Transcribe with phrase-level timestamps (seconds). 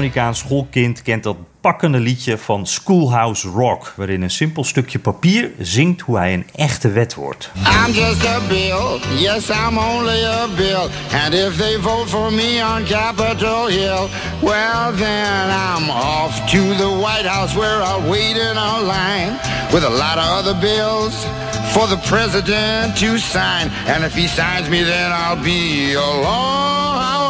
[0.00, 6.00] Amerikaans schoolkind kent dat pakkende liedje van Schoolhouse Rock, waarin een simpel stukje papier zingt
[6.00, 7.50] hoe hij een echte wet wordt.
[7.54, 10.88] I'm just a bill, yes, I'm only a bill.
[11.24, 14.08] And if they vote for me on Capitol Hill,
[14.42, 19.32] well, then I'm off to the White House where I'll wait in a line
[19.72, 21.26] with a lot of other bills
[21.74, 23.70] for the president to sign.
[23.86, 26.98] And if he signs me, then I'll be alone.
[27.04, 27.29] How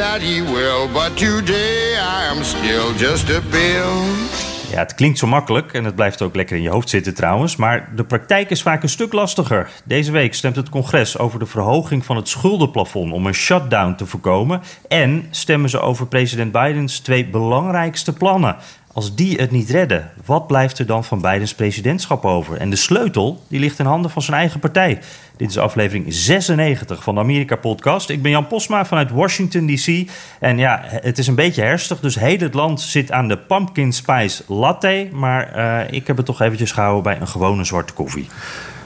[0.00, 0.88] that he will.
[0.92, 4.48] But today I am still just a bill.
[4.70, 7.56] Ja, het klinkt zo makkelijk en het blijft ook lekker in je hoofd zitten trouwens,
[7.56, 9.70] maar de praktijk is vaak een stuk lastiger.
[9.84, 14.06] Deze week stemt het congres over de verhoging van het schuldenplafond om een shutdown te
[14.06, 18.56] voorkomen en stemmen ze over president Bidens twee belangrijkste plannen.
[18.92, 22.56] Als die het niet redden, wat blijft er dan van Bidens presidentschap over?
[22.56, 25.00] En de sleutel die ligt in handen van zijn eigen partij.
[25.36, 28.08] Dit is aflevering 96 van de Amerika-podcast.
[28.08, 30.10] Ik ben Jan Posma vanuit Washington, D.C.
[30.40, 33.92] En ja, het is een beetje herfstig, dus heel het land zit aan de pumpkin
[33.92, 35.08] spice latte.
[35.12, 38.28] Maar uh, ik heb het toch eventjes gehouden bij een gewone zwarte koffie.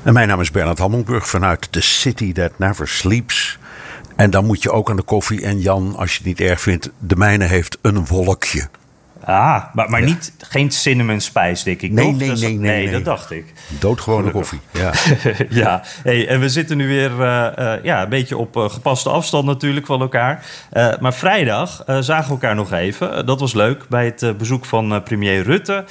[0.03, 3.59] En mijn naam is Bernard Hammelburg vanuit The City That Never Sleeps.
[4.17, 5.45] En dan moet je ook aan de koffie.
[5.45, 8.69] En Jan, als je het niet erg vindt, de mijne heeft een wolkje.
[9.25, 11.93] Ah, maar, maar niet, geen cinnamon spice, denk ik.
[11.93, 12.93] Nee, nee, Dus- nee, nee, nee.
[12.93, 13.53] dat dacht ik.
[13.79, 14.61] Doodgewone koffie.
[14.71, 14.93] Ja.
[15.63, 19.09] ja, hey, en we zitten nu weer eh, eh, ja, een beetje op eh, gepaste
[19.09, 20.47] afstand natuurlijk van elkaar.
[21.01, 23.27] Maar vrijdag zagen we elkaar nog even.
[23.27, 25.85] Dat was leuk bij het bezoek van premier Rutte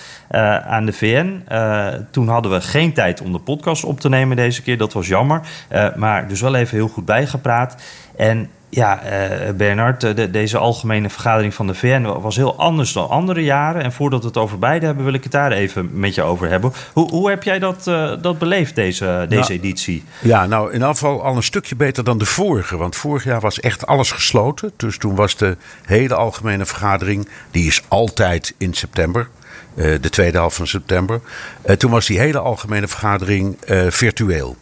[0.67, 1.43] aan de VN.
[2.11, 4.77] Toen hadden we geen tijd om de podcast op te nemen deze keer.
[4.77, 5.41] Dat was jammer.
[5.95, 7.75] Maar dus wel even heel goed bijgepraat.
[8.17, 12.93] En ja, eh, Bernard, eh, de- deze algemene vergadering van de VN was heel anders
[12.93, 13.83] dan andere jaren.
[13.83, 16.49] En voordat we het over beide hebben, wil ik het daar even met je over
[16.49, 16.73] hebben.
[16.93, 20.03] Hoe, hoe heb jij dat, eh, dat beleefd, deze, deze Nou, editie?
[20.21, 22.77] ja, nou in geval al een stukje beter dan de vorige.
[22.77, 24.71] Want vorig jaar was echt alles gesloten.
[24.77, 29.27] Dus toen was de hele algemene vergadering, die is altijd in september.
[29.75, 31.21] eh, de tweede helft van september.
[31.77, 33.57] Toen was die hele algemene vergadering
[33.89, 34.55] virtueel.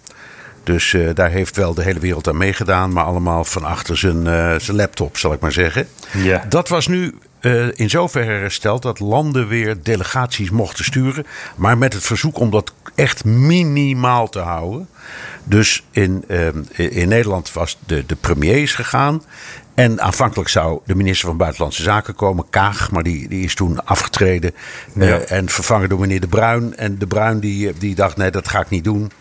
[0.63, 4.27] Dus eh, daar heeft wel de hele wereld aan meegedaan, maar allemaal van achter zijn,
[4.27, 5.87] eh, zijn laptop, zal ik maar zeggen.
[6.17, 6.45] Ja.
[6.49, 11.93] Dat was nu eh, in zoverre hersteld dat landen weer delegaties mochten sturen, maar met
[11.93, 14.87] het verzoek om dat echt minimaal te houden.
[15.43, 16.23] Dus in,
[16.75, 19.21] in Nederland was de, de premier is gegaan.
[19.75, 23.85] En aanvankelijk zou de minister van Buitenlandse Zaken komen, Kaag, maar die, die is toen
[23.85, 24.51] afgetreden
[24.93, 25.19] Ja.
[25.19, 26.77] en vervangen door meneer De Bruin.
[26.77, 29.11] En De Bruin die, die dacht, nee, dat ga ik niet doen.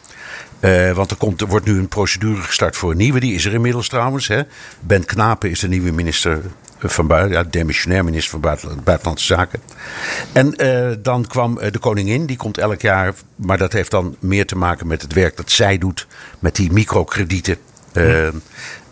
[0.60, 3.21] Eh, want er, komt, er wordt nu een procedure gestart voor een nieuwe.
[3.21, 4.28] Die is er inmiddels trouwens.
[4.28, 4.43] Hè.
[4.81, 6.41] Ben Knapen is de nieuwe minister
[6.78, 9.60] van Buiten, ja, demissionair minister van Buitenland- Buitenlandse Zaken.
[10.32, 13.15] En eh, dan kwam eh, de koningin, die komt elk jaar.
[13.37, 16.06] Maar dat heeft dan meer te maken met het werk dat zij doet.
[16.38, 17.56] Met die microkredieten.
[17.93, 18.26] Eh,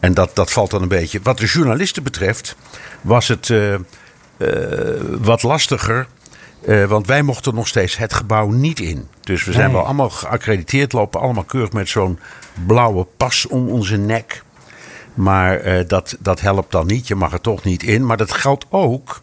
[0.00, 1.20] En dat, dat valt dan een beetje.
[1.22, 2.56] Wat de journalisten betreft,
[3.00, 3.52] was het
[5.20, 6.06] wat lastiger.
[6.66, 9.08] Eh, want wij mochten nog steeds het gebouw niet in.
[9.20, 9.74] Dus we zijn Nee.
[9.74, 12.18] wel allemaal geaccrediteerd, lopen allemaal keurig met zo'n
[12.66, 14.42] blauwe pas om onze nek.
[15.14, 17.08] Maar eh, dat, dat helpt dan niet.
[17.08, 18.06] Je mag er toch niet in.
[18.06, 19.20] Maar dat geldt ook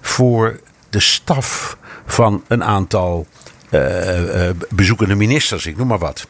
[0.00, 0.60] voor
[0.90, 1.76] de staf
[2.06, 3.26] van een aantal
[3.70, 5.66] eh, bezoekende ministers.
[5.66, 6.26] Ik noem maar wat.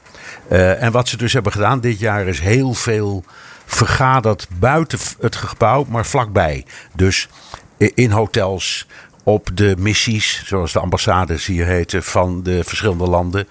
[0.49, 3.25] En wat ze dus hebben gedaan dit jaar is heel veel
[3.67, 6.65] vergaderd buiten het gebouw, maar vlakbij.
[6.93, 7.29] Dus
[7.77, 8.87] in hotels,
[9.27, 13.47] op de missies, zoals de ambassades hier heten, van de verschillende landen.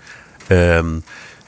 [0.48, 1.00] Ehm,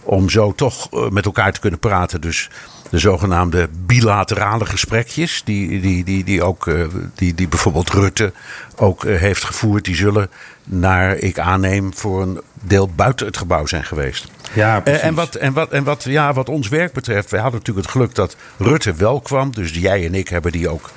[0.03, 2.21] om zo toch eh, met elkaar te kunnen praten.
[2.21, 2.49] Dus
[2.89, 6.85] de zogenaamde bilaterale gesprekjes, die, die, die, die, ook, eh,
[7.15, 8.33] die, die bijvoorbeeld Rutte
[8.75, 10.29] ook eh, heeft gevoerd, die zullen
[10.63, 14.27] naar, ik aanneem, voor een deel buiten het gebouw zijn geweest.
[14.53, 15.01] Ja, precies.
[15.01, 17.95] en wat, en, wat, en wat, ja, wat ons werk betreft, wij hadden natuurlijk het
[17.95, 19.51] geluk dat Rutte wel kwam.
[19.51, 20.91] Dus jij en ik hebben die ook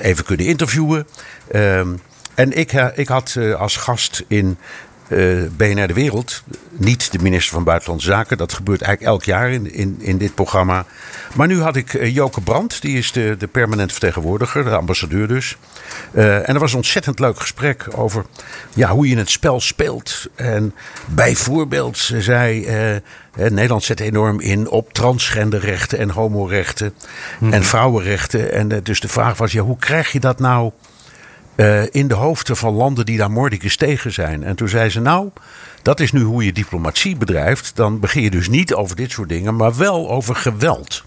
[0.00, 1.06] even kunnen interviewen.
[1.50, 1.88] Ehm,
[2.36, 4.58] en ik, eh, ik had eh, als gast in
[5.08, 5.18] eh
[5.56, 8.36] BNR De Wereld niet de minister van Buitenlandse Zaken.
[8.36, 10.84] Dat gebeurt eigenlijk elk jaar in, in, in dit programma.
[11.34, 15.28] Maar nu had ik uh, Joke Brandt, die is de, de permanent vertegenwoordiger, de ambassadeur
[15.28, 15.56] dus.
[16.12, 18.24] Uh, en er was een ontzettend leuk gesprek over
[18.74, 20.26] ja, hoe je het spel speelt.
[20.34, 20.74] En
[21.06, 22.66] bijvoorbeeld, ze zei,
[23.36, 26.94] Nederland zet enorm in op transgenderrechten en homorechten
[27.38, 27.52] mm.
[27.52, 28.52] en vrouwenrechten.
[28.52, 30.72] En dus de vraag was, ja, hoe krijg je dat nou
[31.90, 34.44] in de hoofden van landen die daar mordicus tegen zijn?
[34.44, 35.30] En toen zei ze, nou...
[35.86, 37.76] Dat is nu hoe je diplomatie bedrijft.
[37.76, 41.04] Dan begin je dus niet over dit soort dingen, maar wel over geweld.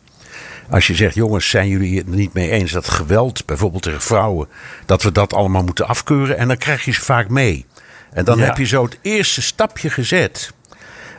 [0.70, 4.48] Als je zegt, jongens, zijn jullie het niet mee eens dat geweld, bijvoorbeeld tegen vrouwen,
[4.86, 6.38] dat we dat allemaal moeten afkeuren?
[6.38, 7.66] En dan krijg je ze vaak mee.
[8.12, 8.44] En dan ja.
[8.44, 10.54] heb je zo het eerste stapje gezet.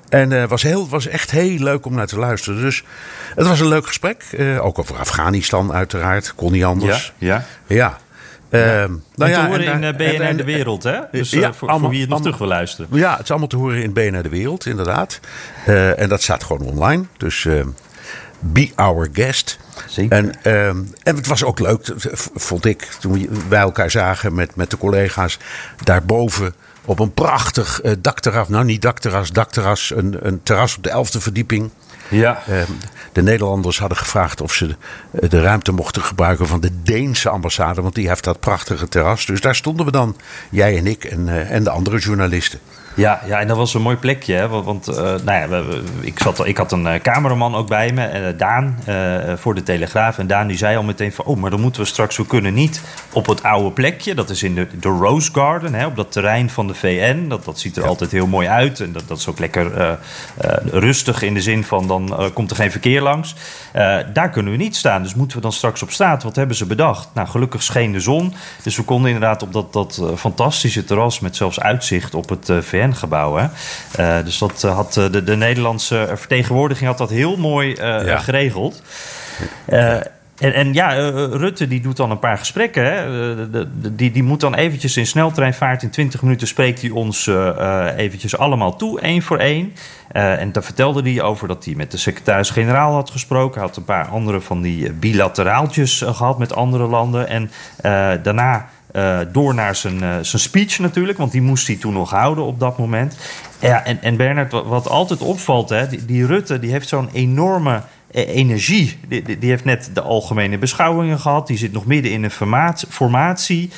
[0.09, 2.61] En het uh, was, heel, was echt heel leuk om naar te luisteren.
[2.61, 2.85] Dus
[3.35, 4.25] het was een leuk gesprek.
[4.33, 6.35] Uh, ook over Afghanistan, uiteraard.
[6.35, 7.13] Kon niet anders.
[7.19, 7.45] Ja.
[7.67, 7.75] Ja.
[7.75, 7.99] ja.
[8.51, 8.83] Ja.
[8.83, 10.99] Uh, nou ja, te horen in uh, BNR en, De Wereld, hè?
[11.11, 12.89] Dus ja, voor, allemaal, wie het nog allemaal, terug wil luisteren.
[12.93, 15.21] Ja, het is allemaal te horen in BNR De Wereld, inderdaad.
[15.69, 17.05] Uh, en dat staat gewoon online.
[17.17, 17.49] Dus
[18.39, 19.59] be our guest.
[19.87, 20.17] Zeker.
[20.17, 20.43] En,
[21.03, 21.93] en het was ook leuk,
[22.35, 25.39] vond ik, toen wij elkaar zagen met, met de collega's
[25.85, 26.55] daarboven
[26.85, 28.49] op een prachtig dakterras.
[28.49, 29.93] Nou, niet dakterras, dakterras.
[29.97, 31.71] Een, een terras op de elfde verdieping.
[32.11, 32.43] Ja.
[32.49, 32.63] Uh,
[33.13, 34.77] de Nederlanders hadden gevraagd of ze
[35.11, 37.83] de, ruimte mochten gebruiken van de Deense ambassade.
[37.83, 39.27] Want die heeft dat prachtige terras.
[39.27, 40.17] Dus daar stonden we dan,
[40.51, 42.59] jij en ik en, uh, en de andere journalisten.
[43.01, 44.35] Ja, ja, en dat was een mooi plekje.
[44.35, 44.49] Hè?
[44.49, 45.63] Want uh, nou ja,
[46.01, 48.79] ik, zat, ik had een uh, cameraman ook bij me, uh, Daan,
[49.39, 50.19] voor de Telegraaf.
[50.19, 52.55] En Daan die zei al meteen van, oh, maar dan moeten we straks, we kunnen
[52.55, 52.83] niet
[53.13, 54.15] op het oude plekje.
[54.15, 57.29] Dat is in de, de Rose Garden, hè, op dat terrein van de VN.
[57.29, 57.89] Dat, dat ziet er ja.
[57.89, 58.81] altijd heel mooi uit.
[58.81, 59.99] En dat, dat is ook lekker
[60.65, 63.35] rustig in de zin van, dan komt er geen verkeer langs.
[64.13, 65.03] daar kunnen we niet staan.
[65.03, 66.23] Dus moeten we dan straks op straat.
[66.23, 67.09] Wat hebben ze bedacht?
[67.15, 68.35] Nou, gelukkig scheen de zon.
[68.63, 72.90] Dus we konden inderdaad op dat, dat fantastische terras met zelfs uitzicht op het VN
[72.91, 73.39] VN-gebouw.
[74.01, 78.19] Uh, dus dat uh, had de, de, Nederlandse vertegenwoordiging had dat heel mooi uh, ja.
[78.19, 78.83] geregeld.
[79.67, 82.85] En, en, ja, Rutte die doet dan een paar gesprekken.
[82.85, 83.65] Hè.
[83.95, 87.31] Die, die moet dan eventjes in sneltreinvaart in 20 minuten spreekt hij ons
[87.97, 89.75] eventjes allemaal toe, één voor één.
[90.13, 93.59] en daar vertelde hij over dat hij met de secretaris-generaal had gesproken.
[93.59, 97.29] Hij had een paar andere van die bilateraaltjes gehad met andere landen.
[97.29, 97.51] En
[98.23, 102.11] daarna uh, door naar zijn, uh, zijn speech natuurlijk, want die moest hij toen nog
[102.11, 103.17] houden op dat moment.
[103.61, 107.83] Ja, en, en Bernard, wat, altijd opvalt, hè, die, Rutte die heeft zo'n enorme
[108.13, 108.99] energie.
[109.09, 111.47] Die, die, heeft net de algemene beschouwingen gehad.
[111.47, 113.71] Die zit nog midden in een formatie.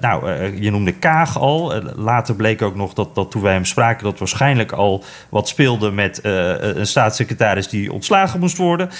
[0.00, 0.30] Nou,
[0.60, 1.82] je noemde Kaag al.
[1.96, 4.04] Later bleek ook nog dat, dat toen wij hem spraken...
[4.04, 7.68] dat waarschijnlijk al wat speelde met een staatssecretaris...
[7.68, 8.90] die ontslagen moest worden.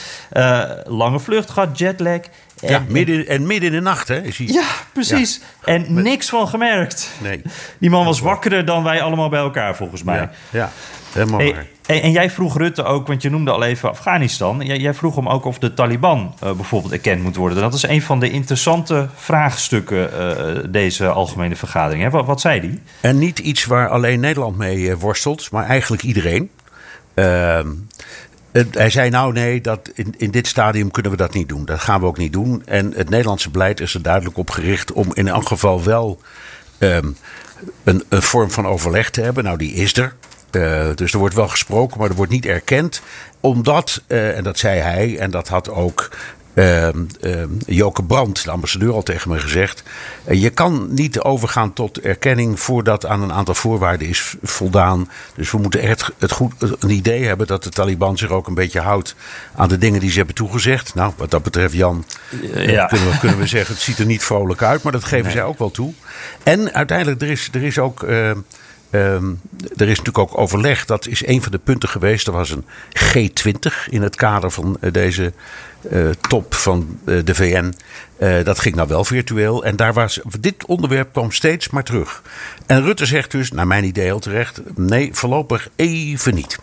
[0.85, 2.21] lange vlucht gehad, jetlag.
[2.61, 4.23] En, ja, midden, en midden in de nacht, hè?
[4.23, 4.47] Is hij...
[4.47, 5.41] Ja, precies.
[5.65, 5.73] Ja.
[5.73, 6.05] En Met...
[6.05, 7.11] niks van gemerkt.
[7.23, 7.43] Nee.
[7.79, 10.17] Die man was wakkerder dan wij allemaal bij elkaar, volgens mij.
[10.17, 10.71] Ja, ja.
[11.13, 11.55] helemaal hey,
[11.87, 14.61] En, en, jij vroeg Rutte ook, want je noemde al even Afghanistan.
[14.61, 17.61] Jij, jij vroeg hem ook of de Taliban uh, bijvoorbeeld erkend moet worden.
[17.61, 22.03] Dat is een van de interessante vraagstukken uh, deze algemene vergadering.
[22.03, 22.11] Hè?
[22.11, 22.83] Wat, wat zei die?
[23.01, 26.51] En niet iets waar alleen Nederland mee uh, worstelt, maar eigenlijk iedereen.
[27.15, 27.69] Ehm,
[28.53, 31.65] hij zei nou nee, dat in, in dit stadium kunnen we dat niet doen.
[31.65, 32.63] Dat gaan we ook niet doen.
[32.65, 36.21] En het Nederlandse beleid is er duidelijk op gericht om in elk geval wel
[36.79, 37.17] um,
[37.85, 39.45] een, een, vorm van overleg te hebben.
[39.45, 40.15] Nou, die is er.
[40.51, 43.03] Uh, dus er wordt wel gesproken, maar er wordt niet erkend.
[43.41, 46.09] Omdat, uh, en dat zei hij, en dat had ook
[46.59, 46.89] uh,
[47.67, 49.83] Joke Brandt, de ambassadeur, al tegen me gezegd.
[50.29, 55.11] Uh, je kan niet overgaan tot erkenning voordat aan een aantal voorwaarden is voldaan.
[55.35, 58.55] Dus we moeten echt het goed, een idee hebben dat de Taliban zich ook een
[58.55, 59.15] beetje houdt
[59.55, 60.95] aan de dingen die ze hebben toegezegd.
[60.95, 62.05] Nou, wat dat betreft, Jan,
[62.55, 62.87] ja.
[62.87, 65.33] kunnen, we, kunnen we zeggen, het ziet er niet vrolijk uit, maar dat geven nee.
[65.33, 65.93] zij ook wel toe.
[66.43, 68.07] En uiteindelijk, er is, er is ook.
[68.91, 69.41] Um,
[69.77, 70.85] er is natuurlijk ook overleg.
[70.85, 72.27] Dat is een van de punten geweest.
[72.27, 75.33] Er was een G20 in het kader van uh, deze
[75.93, 77.75] uh, top van uh, de VN.
[78.45, 79.65] dat ging nou wel virtueel.
[79.65, 82.23] En daar was, dit onderwerp kwam steeds maar terug.
[82.67, 84.61] En Rutte zegt dus, naar mijn idee heel terecht...
[84.75, 86.59] nee, voorlopig even niet.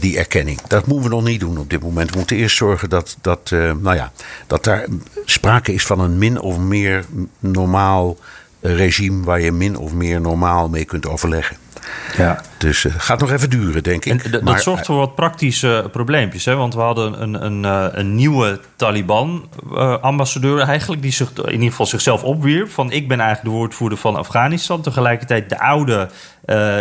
[0.00, 0.60] die erkenning.
[0.60, 2.10] Dat moeten we nog niet doen op dit moment.
[2.10, 4.12] We moeten eerst zorgen dat, dat, nou ja,
[4.46, 4.86] dat daar
[5.24, 7.04] sprake is van een min of meer
[7.38, 8.16] normaal
[8.60, 11.56] regime waar je min of meer normaal mee kunt overleggen.
[12.16, 12.40] Ja.
[12.58, 14.24] Dus het uh, gaat nog even duren, denk ik.
[14.24, 16.44] En dat maar, zorgt voor wat praktische probleempjes.
[16.44, 16.54] Hè?
[16.54, 21.02] Want we hadden een, een, een, een nieuwe Taliban-ambassadeur eigenlijk...
[21.02, 22.70] die zich in ieder geval zichzelf opwierp.
[22.70, 24.80] Van ik ben eigenlijk de woordvoerder van Afghanistan.
[24.82, 26.06] Tegelijkertijd de oude, uh,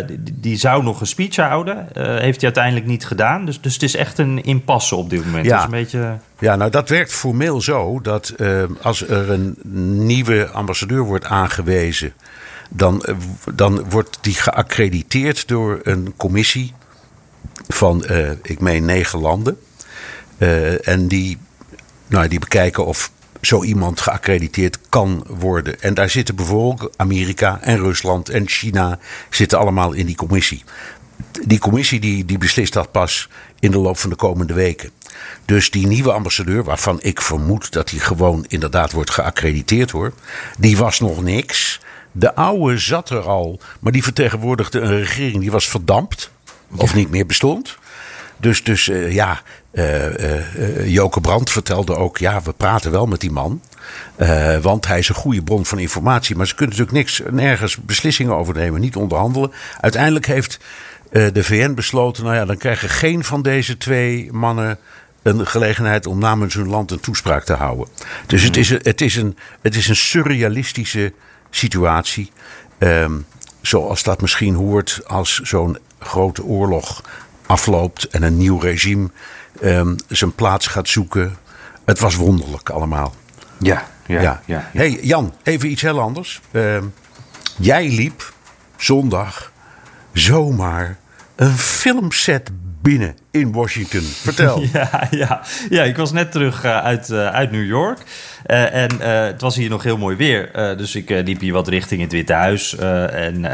[0.07, 1.77] die, die, zou nog een speech houden.
[1.77, 3.45] Uh, heeft hij uiteindelijk niet gedaan.
[3.45, 5.45] Dus, dus het is echt een impasse op dit moment.
[5.45, 5.55] Ja.
[5.55, 6.17] Dus een beetje...
[6.39, 8.33] Ja, nou dat werkt formeel zo dat
[8.81, 9.57] als er een
[10.05, 12.13] nieuwe ambassadeur wordt aangewezen
[12.69, 13.15] dan, eh,
[13.55, 16.74] dan wordt die geaccrediteerd door een commissie
[17.67, 19.59] van, eh, ik meen, negen landen.
[20.38, 21.38] Eh, en die,
[22.07, 25.82] nou, die bekijken of zo iemand geaccrediteerd kan worden.
[25.82, 30.63] En daar zitten bijvoorbeeld Amerika en Rusland en China zitten allemaal in die commissie.
[31.46, 33.29] Die commissie die, die beslist dat pas
[33.60, 34.89] in de loop van de komende weken.
[35.46, 40.13] Dus die nieuwe ambassadeur, waarvan ik vermoed dat hij gewoon inderdaad wordt geaccrediteerd hoor,
[40.58, 41.79] die was nog niks.
[42.12, 46.32] De oude zat er al, maar die vertegenwoordigde een regering die was verdampt
[46.75, 47.77] of niet meer bestond.
[48.38, 49.41] Dus, dus uh, ja,
[50.86, 53.62] Joke Brandt vertelde ook: ja, we praten wel met die man.
[54.62, 56.36] want hij is een goede bron van informatie.
[56.36, 59.51] Maar ze kunnen natuurlijk niks, nergens beslissingen over nemen, niet onderhandelen.
[59.79, 60.60] Uiteindelijk heeft
[61.12, 64.77] de VN besloten: nou ja, dan krijgen geen van deze twee mannen
[65.24, 67.88] een gelegenheid om namens hun land een toespraak te houden.
[68.27, 71.13] Dus het, is, het, is, een, het is een surrealistische
[71.50, 72.31] situatie.
[72.79, 73.25] Um,
[73.62, 77.03] zoals dat misschien hoort als zo'n grote oorlog
[77.47, 79.09] afloopt en een nieuw regime
[79.63, 81.37] um, zijn plaats gaat zoeken.
[81.85, 83.15] Het was wonderlijk allemaal.
[83.59, 84.41] Ja, ja, ja.
[84.45, 86.41] ja, Hey Jan, even iets heel anders.
[86.51, 86.77] Uh,
[87.57, 88.33] jij liep
[88.77, 89.51] zondag
[90.13, 90.97] zomaar
[91.35, 92.49] een filmset
[92.81, 94.01] binnen in Washington.
[94.01, 94.63] Vertel.
[94.74, 98.00] ja, ja, ja, ik was net terug uh, uit, uh, uit New York.
[98.48, 100.50] Uh, en het was hier nog heel mooi weer.
[100.77, 102.75] dus ik liep hier wat richting het Witte Huis.
[102.75, 103.46] en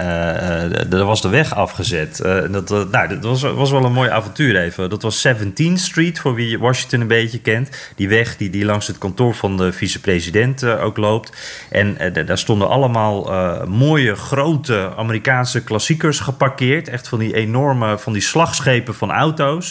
[0.92, 2.18] er was de weg afgezet.
[2.52, 4.90] dat, nou, dat was, was wel een mooi avontuur even.
[4.90, 7.70] Dat was 17th Street, voor wie Washington een beetje kent.
[7.96, 11.32] Die weg die, die langs het kantoor van de vicepresident ook loopt.
[11.70, 13.32] En daar stonden allemaal
[13.68, 16.88] mooie, grote Amerikaanse klassiekers geparkeerd.
[16.88, 19.63] Echt van die enorme, van die slagschepen van auto's.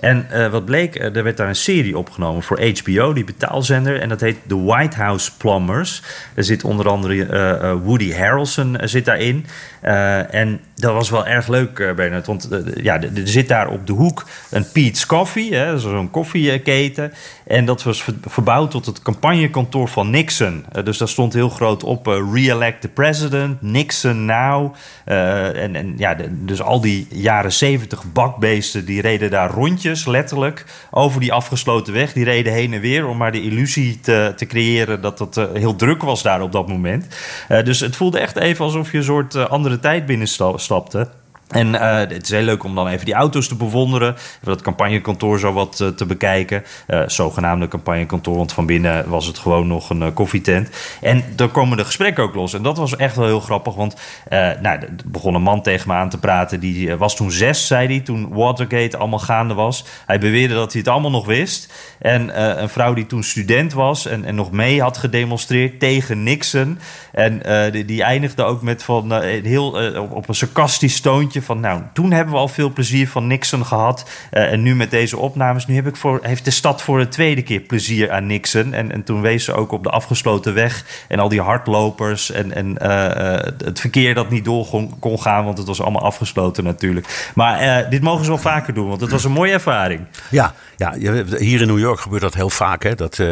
[0.00, 4.00] En uh, wat bleek, er werd daar een serie opgenomen voor HBO, die betaalzender.
[4.00, 6.02] En dat heet The White House Plumbers.
[6.34, 9.46] Er zit onder andere uh, Woody Harrelson zit daarin.
[9.80, 12.26] En dat was wel erg leuk, Bernard.
[12.26, 17.12] Want ja, er zit daar op de hoek een Pete's Coffee, zo'n koffieketen.
[17.46, 20.64] En dat was verbouwd tot het campagnekantoor van Nixon.
[20.84, 24.74] dus daar stond heel groot op: Re-elect the president, Nixon now.
[25.04, 31.20] en, en ja, dus al die jaren zeventig bakbeesten die reden daar rondjes, letterlijk, over
[31.20, 32.12] die afgesloten weg.
[32.12, 35.44] Die reden heen en weer om maar de illusie te, te creëren dat het uh,
[35.52, 37.06] heel druk was daar op dat moment.
[37.48, 41.08] Uh, dus het voelde echt even alsof je een soort uh, andere tijd binnenstapte.
[41.50, 44.14] En uh, het is heel leuk om dan even die auto's te bewonderen.
[44.14, 46.64] Even dat campagnekantoor zo wat uh, te bekijken.
[46.88, 50.70] Uh, zogenaamde campagnekantoor, want van binnen was het gewoon nog een koffietent.
[51.00, 52.54] En dan komen de gesprekken ook los.
[52.54, 53.96] En dat was echt wel heel grappig, want
[54.28, 56.60] nou, er begon een man tegen me aan te praten.
[56.60, 59.84] Die was toen zes, zei hij, toen Watergate allemaal gaande was.
[60.06, 61.72] Hij beweerde dat hij het allemaal nog wist.
[61.98, 66.78] En een vrouw die toen student was en, en nog mee had gedemonstreerd tegen Nixon.
[67.12, 67.42] En
[67.72, 69.70] die, die, eindigde ook met van heel
[70.10, 74.10] op een sarcastisch toontje van, nou, toen hebben we al veel plezier van Nixon gehad.
[74.32, 77.08] Uh, en nu met deze opnames, nu heb ik voor, heeft de stad voor de
[77.08, 78.72] tweede keer plezier aan Nixon.
[78.72, 82.54] En, en toen wees ze ook op de afgesloten weg en al die hardlopers en,
[82.54, 86.64] en uh, het verkeer dat niet door kon, kon, gaan, want het was allemaal afgesloten
[86.64, 87.30] natuurlijk.
[87.34, 90.00] Maar dit mogen ze wel vaker doen, want het was een mooie ervaring.
[90.30, 90.94] Ja, ja
[91.38, 93.22] hier in New York gebeurt dat heel vaak, hè, dat...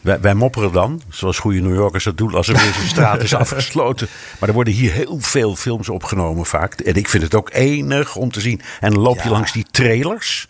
[0.00, 3.22] Wij, wij, mopperen dan, zoals goede New Yorkers dat doen, als er weer een straat
[3.22, 4.08] is afgesloten.
[4.38, 6.74] Maar er worden hier heel veel films opgenomen vaak.
[6.74, 8.60] En ik vind het ook enig om te zien.
[8.80, 9.30] En dan loop je ja.
[9.30, 10.48] langs die trailers.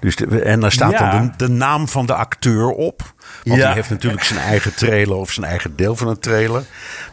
[0.00, 1.10] Dus de, en daar staat ja.
[1.10, 3.14] dan de, de, naam van de acteur op.
[3.44, 3.66] Want ja.
[3.66, 6.64] die heeft natuurlijk zijn eigen trailer of zijn eigen deel van een trailer.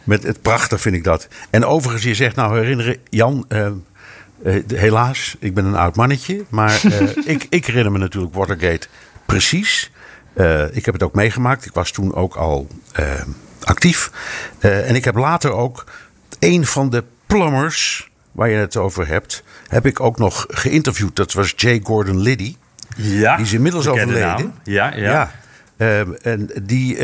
[0.04, 1.28] Met het prachtig vind ik dat.
[1.50, 3.66] En overigens, je zegt nou herinneren, Jan, uh,
[4.44, 6.44] uh, helaas, ik ben een oud mannetje.
[6.48, 7.00] Maar uh,
[7.34, 8.88] ik, ik herinner me natuurlijk Watergate
[9.26, 9.90] precies.
[10.38, 11.66] Uh, ik heb het ook meegemaakt.
[11.66, 12.66] Ik was toen ook al
[13.00, 13.06] uh,
[13.64, 14.10] actief.
[14.60, 15.84] Uh, en ik heb later ook
[16.38, 21.16] een van de plumbers waar je het over hebt, heb ik ook nog geïnterviewd.
[21.16, 21.80] Dat was J.
[21.82, 22.56] Gordon Liddy.
[22.96, 24.54] Ja, die is inmiddels overleden.
[24.64, 25.30] Ja, ja.
[25.76, 26.04] ja.
[26.22, 26.96] en die,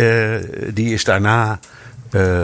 [0.72, 1.58] die is daarna.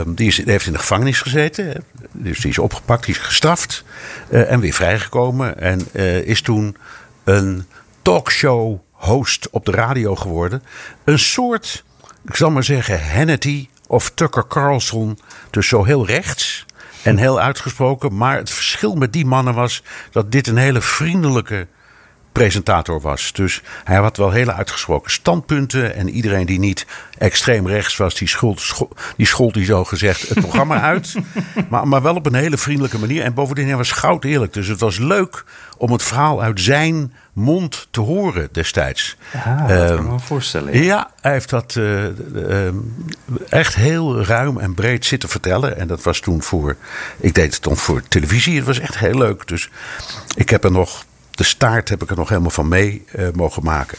[0.07, 1.85] die, is, heeft in de gevangenis gezeten.
[2.13, 3.85] Dus die is opgepakt, die is gestraft.
[4.29, 5.59] en weer vrijgekomen.
[5.59, 5.95] En
[6.25, 6.77] is toen
[7.25, 7.67] een
[8.03, 10.63] talkshow host op de radio geworden.
[11.05, 11.85] Een soort,
[12.25, 15.19] ik zal maar zeggen, Hannity of Tucker Carlson.
[15.51, 16.67] Dus zo heel rechts
[17.03, 18.17] en heel uitgesproken.
[18.17, 21.67] Maar het verschil met die mannen was dat dit een hele vriendelijke
[22.41, 23.33] presentator was.
[23.33, 25.95] Dus hij had wel hele uitgesproken standpunten.
[25.95, 26.87] En iedereen die niet
[27.19, 31.15] extreem rechts was, die schold, scho- die schold die zo gezegd het programma uit.
[31.69, 33.23] Maar, maar wel op een hele vriendelijke manier.
[33.23, 34.53] En bovendien, hij was goud eerlijk.
[34.53, 35.45] Dus het was leuk
[35.77, 39.17] om het verhaal uit zijn mond te horen destijds.
[39.33, 40.73] Ja, dat kan ik Ehm, me voorstellen.
[40.77, 40.83] ja.
[40.83, 42.07] ja, hij heeft dat eh,
[42.67, 42.75] eh,
[43.49, 45.77] echt heel ruim en breed zitten vertellen.
[45.79, 46.77] En dat was toen voor,
[47.21, 48.57] ik deed het toen voor televisie.
[48.57, 49.47] Het was echt heel leuk.
[49.49, 49.71] Dus
[50.37, 51.05] ik heb er nog,
[51.41, 53.99] de staart heb ik er nog helemaal van mee eh, mogen maken.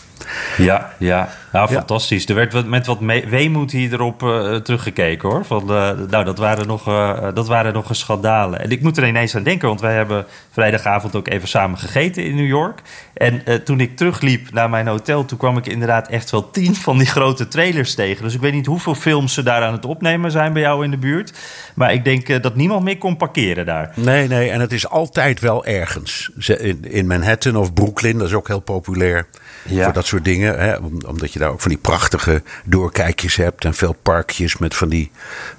[0.57, 1.29] Ja, ja.
[1.51, 1.77] Nou, Ja.
[1.77, 2.29] fantastisch.
[2.29, 2.99] Er werd met wat
[3.29, 5.45] weemoed hier erop eh, teruggekeken hoor.
[5.45, 8.61] Van, eh, nou, dat waren, nog, eh, dat waren nog eens schandalen.
[8.61, 12.23] En ik moet er ineens aan denken, want wij hebben vrijdagavond ook even samen gegeten
[12.23, 12.81] in New York.
[13.13, 16.97] En toen ik terugliep naar mijn hotel, toen kwam ik inderdaad echt wel tien van
[16.97, 18.23] die grote trailers tegen.
[18.23, 20.91] Dus ik weet niet hoeveel films ze daar aan het opnemen zijn bij jou in
[20.91, 21.33] de buurt.
[21.75, 23.91] Maar ik denk dat niemand meer kon parkeren daar.
[23.95, 26.29] Nee, nee, en het is altijd wel ergens.
[26.45, 29.27] In, in Manhattan of Brooklyn, dat is ook heel populair.
[29.65, 29.83] Ja.
[29.83, 30.59] Voor dat soort dingen.
[30.59, 30.75] Hè?
[30.75, 33.65] om- Omdat je daar ook van die prachtige doorkijkjes hebt.
[33.65, 35.11] En veel parkjes met van die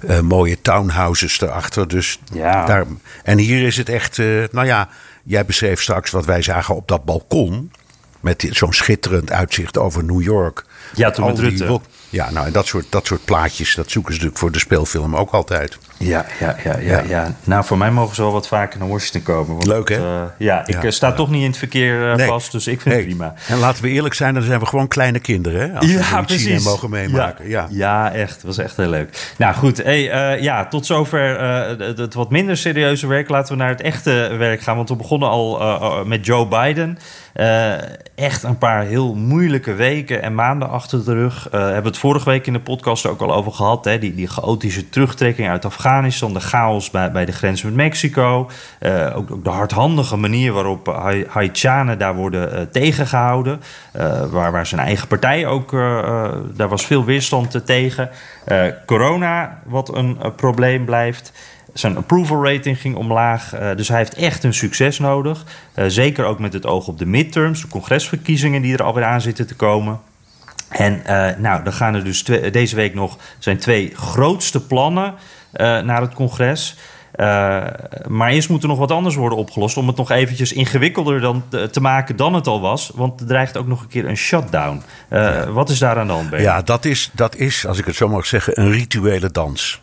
[0.07, 1.87] eh, mooie townhouses erachter.
[1.87, 2.65] Dus Ja.
[2.65, 2.85] daar,
[3.23, 4.19] en hier is het echt.
[4.19, 4.89] eh, nou ja,
[5.23, 7.71] jij beschreef straks wat wij zagen op dat balkon.
[8.19, 10.65] Met zo'n schitterend uitzicht over New York.
[10.95, 11.79] Ja, toen met Rutte.
[12.09, 15.15] Ja, nou, en dat soort, dat soort plaatjes, dat zoeken ze natuurlijk voor de speelfilm
[15.15, 15.77] ook altijd.
[15.97, 17.01] Ja, ja, ja, ja, Ja.
[17.07, 17.35] ja.
[17.43, 19.51] Nou, voor mij mogen ze wel wat vaker naar Washington komen.
[19.53, 19.95] want Leuk, hè?
[19.95, 20.83] eh, ja, ik Ja.
[20.83, 22.27] eh, sta toch niet in het verkeer Nee.
[22.27, 23.33] vast, dus ik vind het prima.
[23.47, 25.61] En laten we eerlijk zijn, dan zijn we gewoon kleine kinderen.
[25.71, 25.77] Hè?
[25.79, 27.49] Als we zoiets zien en mogen meemaken.
[27.49, 27.67] Ja.
[27.69, 28.11] Ja.
[28.11, 28.33] echt.
[28.35, 29.33] Dat was echt heel leuk.
[29.37, 33.29] Nou goed, hey, eh, ja, tot zover eh, het, het wat minder serieuze werk.
[33.29, 34.75] Laten we naar het echte werk gaan.
[34.75, 35.61] Want we begonnen al
[36.05, 36.97] met Joe Biden.
[37.33, 37.73] Eh,
[38.15, 41.49] echt een paar heel moeilijke weken en maanden achter de rug.
[41.49, 43.85] Eh hebben we het vorige week in de podcast ook al over gehad.
[43.85, 43.99] Hè?
[43.99, 46.33] Die, die chaotische terugtrekking uit Afghanistan.
[46.33, 48.49] De chaos bij, bij de grens met Mexico.
[48.79, 53.61] Eh, ook, de hardhandige manier waarop Hai- Haitianen daar worden eh, tegengehouden.
[53.91, 55.71] Eh, waar, waar zijn eigen partij ook...
[56.55, 58.09] daar was veel weerstand tegen.
[58.85, 61.31] Corona, wat een probleem blijft.
[61.73, 63.53] Zijn approval rating ging omlaag.
[63.75, 65.45] dus hij heeft echt een succes nodig.
[65.87, 69.47] Zeker ook met het oog op de midterms, de congresverkiezingen die er alweer aan zitten
[69.47, 69.99] te komen.
[70.73, 75.13] En eh, nou, dan gaan er dus twee- deze week nog zijn twee grootste plannen
[75.51, 76.75] eh, naar het congres.
[77.11, 77.25] Eh,
[78.07, 81.43] maar eerst moet er nog wat anders worden opgelost om het nog eventjes ingewikkelder dan
[81.49, 82.91] te, te maken dan het al was.
[82.95, 84.81] Want er dreigt ook nog een keer een shutdown.
[85.49, 86.29] Wat is daar aan de hand?
[86.37, 89.81] Ja, dat is, dat is, als ik het zo mag zeggen, een rituele dans.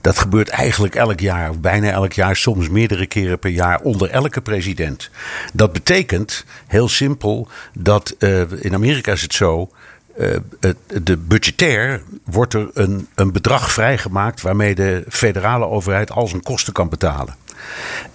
[0.00, 4.10] Dat gebeurt eigenlijk elk jaar, of bijna elk jaar, soms meerdere keren per jaar, onder
[4.10, 5.10] elke president.
[5.52, 8.16] Dat betekent, heel simpel, dat
[8.60, 9.70] in Amerika is het zo.
[10.18, 16.28] Eh, het, de budgetair wordt er een, een bedrag vrijgemaakt waarmee de federale overheid al
[16.28, 17.36] zijn kosten kan betalen.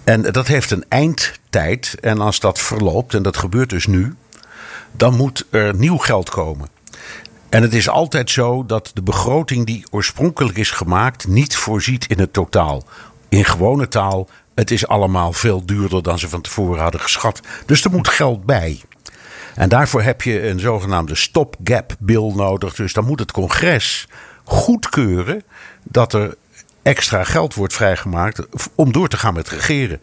[0.04, 1.96] En dat heeft een eindtijd.
[2.02, 4.16] En als dat verloopt, en dat gebeurt dus nu,
[4.92, 6.70] dan moet er nieuw geld komen.
[7.50, 12.20] En het is altijd zo dat de begroting die oorspronkelijk is gemaakt niet voorziet in
[12.20, 12.84] het totaal.
[13.30, 17.40] In gewone taal, het is allemaal veel duurder dan ze van tevoren hadden geschat.
[17.66, 18.82] Dus er moet geld bij.
[19.56, 22.76] En daarvoor heb je een zogenaamde stopgap bill nodig.
[22.76, 24.08] Dus dan moet het congres
[24.44, 25.44] goedkeuren
[25.84, 26.36] dat er
[26.82, 30.02] extra geld wordt vrijgemaakt om door te gaan met regeren.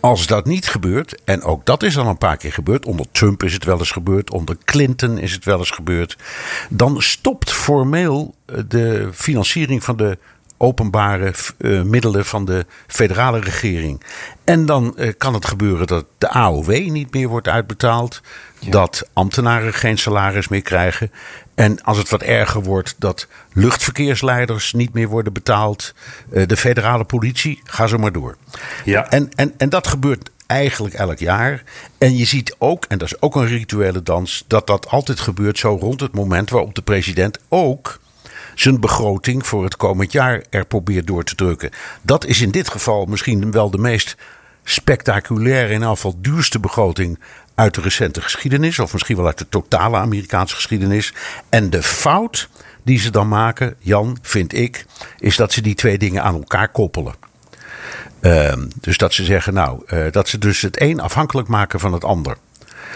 [0.00, 3.42] Als dat niet gebeurt, en ook dat is al een paar keer gebeurd, onder Trump
[3.42, 6.16] is het wel eens gebeurd, onder Clinton is het wel eens gebeurd,
[6.68, 10.18] dan stopt formeel eh, de financiering van de
[10.56, 14.02] openbare eh, middelen van de federale regering.
[14.44, 18.20] En dan eh, kan het gebeuren dat de AOW niet meer wordt uitbetaald,
[18.68, 21.10] dat ambtenaren geen salaris meer krijgen.
[21.54, 25.94] En als het wat erger wordt, dat luchtverkeersleiders niet meer worden betaald.
[26.32, 28.36] eh, de federale politie, ga zo maar door.
[28.84, 29.10] Ja.
[29.10, 31.62] En, en, en dat gebeurt eigenlijk elk jaar.
[31.98, 35.58] En je ziet ook, en dat is ook een rituele dans, dat dat altijd gebeurt
[35.58, 38.00] zo rond het moment waarop de president ook
[38.54, 41.70] zijn begroting voor het komend jaar er probeert door te drukken.
[42.02, 44.16] Dat is in dit geval misschien wel de meest
[44.64, 47.18] spectaculaire, in afval duurste begroting
[47.60, 51.12] uit de recente geschiedenis, of misschien wel uit de totale Amerikaanse geschiedenis.
[51.48, 52.48] En de fout
[52.82, 54.86] die ze dan maken, Jan, vind ik,
[55.18, 57.14] is dat ze die twee dingen aan elkaar koppelen.
[58.20, 61.92] Ehm, dus dat ze zeggen, nou, eh, dat ze dus het een afhankelijk maken van
[61.92, 62.36] het ander.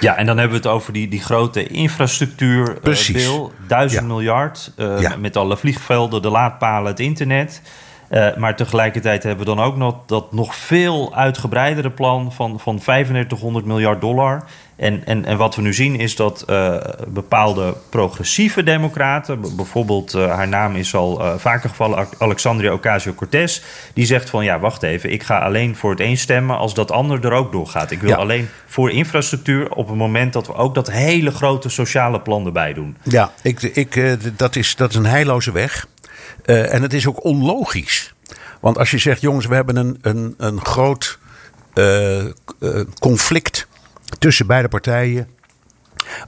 [0.00, 2.78] Ja, en dan hebben we het over die, die grote infrastructuur.
[2.80, 3.24] Precies.
[3.24, 4.06] bill, duizend Ja.
[4.06, 4.72] miljard.
[4.76, 5.16] eh, Ja.
[5.16, 7.60] Met alle vliegvelden, de laadpalen, het internet.
[8.14, 12.78] Uh, maar tegelijkertijd hebben we dan ook nog dat nog veel uitgebreidere plan van, van
[12.78, 14.44] 3500 miljard dollar.
[14.76, 16.76] En, en, en wat we nu zien is dat uh,
[17.08, 23.60] bepaalde progressieve democraten, bijvoorbeeld uh, haar naam is al uh, vaker gevallen, Alexandria Ocasio-Cortez,
[23.94, 26.90] die zegt van ja, wacht even, ik ga alleen voor het een stemmen als dat
[26.90, 27.90] ander er ook doorgaat.
[27.90, 28.16] Ik wil Ja.
[28.16, 32.72] alleen voor infrastructuur op het moment dat we ook dat hele grote sociale plan erbij
[32.72, 32.96] doen.
[33.02, 35.86] Ja, ik, ik, eh, dat, is, dat is een heilloze weg.
[36.44, 38.14] Eh, en het is ook onlogisch.
[38.60, 41.18] Want als je zegt, jongens, we hebben een, een, een groot
[41.74, 42.30] eh, eh,
[42.98, 43.66] conflict
[44.18, 45.28] tussen beide partijen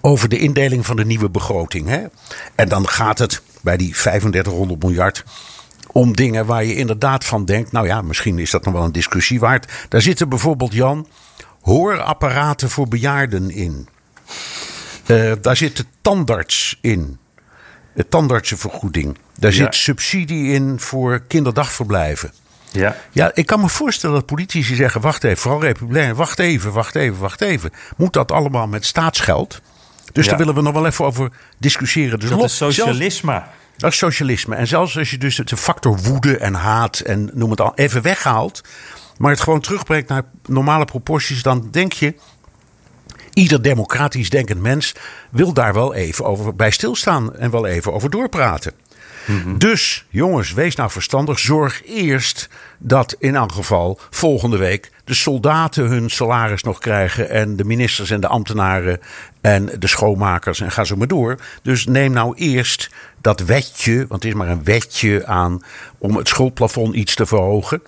[0.01, 1.89] over de indeling van de nieuwe begroting.
[1.89, 2.05] Hè?
[2.55, 5.25] En dan gaat het bij die 3500 miljard
[5.93, 8.93] om dingen waar je inderdaad van denkt, nou ja, misschien is dat nog wel een
[8.93, 9.73] discussie waard.
[9.89, 11.09] Daar zitten bijvoorbeeld, Jan,
[11.61, 13.89] hoorapparaten voor bejaarden in.
[15.41, 17.19] Daar zit de tandarts in.
[18.09, 19.19] Tandartsenvergoeding.
[19.39, 22.33] Daar zit subsidie in voor kinderdagverblijven.
[22.71, 22.97] Ja.
[23.11, 26.95] Ja, ik kan me voorstellen dat politici zeggen: wacht even, vooral republikeinen, wacht even, wacht
[26.95, 27.71] even, wacht even.
[27.97, 29.61] Moet dat allemaal met staatsgeld?
[30.13, 30.31] Dus Ja.
[30.31, 32.19] daar willen we nog wel even over discussiëren.
[32.21, 33.43] Dus Dat is zelfs- socialisme.
[33.77, 34.55] dat is socialisme.
[34.55, 38.03] En zelfs als je dus de factor woede en haat en noem het al even
[38.03, 38.61] weghaalt.
[39.19, 41.43] Maar het gewoon terugbrengt naar normale proporties.
[41.43, 42.15] Dan denk je,
[43.37, 44.95] ieder democratisch denkend mens
[45.31, 47.37] wil daar wel even over bij stilstaan.
[47.37, 48.73] En wel even over doorpraten.
[49.59, 51.39] Dus jongens, wees nou verstandig.
[51.39, 57.31] Zorg eerst dat in elk geval volgende week de soldaten hun salaris nog krijgen.
[57.31, 59.01] En de ministers en de ambtenaren
[59.41, 61.37] en de schoonmakers en ga zo maar door.
[61.63, 65.63] Dus neem nou eerst dat wetje, want het is maar een wetje aan
[65.99, 67.83] om het schuldplafond iets te verhogen.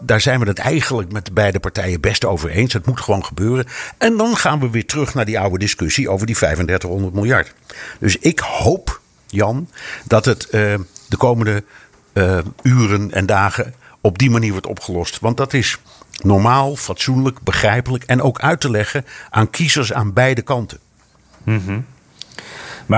[0.00, 2.72] Daar zijn we het eigenlijk met beide partijen best over eens.
[2.72, 3.66] Het moet gewoon gebeuren.
[3.98, 7.54] En dan gaan we weer terug naar die oude discussie over die 3500 miljard.
[7.98, 9.68] Dus ik hoop, Jan,
[10.06, 10.74] dat het eh,
[11.08, 11.64] de komende
[12.12, 15.20] eh, uren en dagen op die manier wordt opgelost.
[15.20, 15.78] Want dat is
[16.22, 20.78] normaal, fatsoenlijk, begrijpelijk en ook uit te leggen aan kiezers aan beide kanten.
[21.44, 21.54] Eh,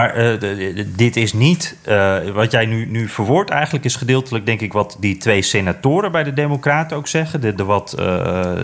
[0.03, 4.61] d- d- dit is niet, eh, wat jij nu, nu verwoordt eigenlijk, is gedeeltelijk denk
[4.61, 7.41] ik wat die twee senatoren bij de Democraten ook zeggen.
[7.57, 8.07] De, wat, eh,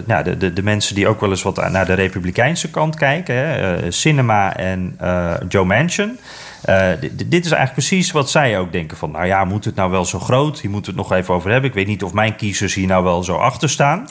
[0.04, 3.34] nou, de, de, de mensen die ook wel eens wat naar de Republikeinse kant kijken.
[3.34, 6.18] Hè, eh, Sinema en eh, Joe Manchin.
[6.60, 9.90] Eh, dit is eigenlijk precies wat zij ook denken van, nou ja, moet het nou
[9.90, 10.60] wel zo groot?
[10.60, 11.70] Hier moeten we het nog even over hebben.
[11.70, 14.08] Ik weet niet of mijn kiezers hier nou wel zo achter staan.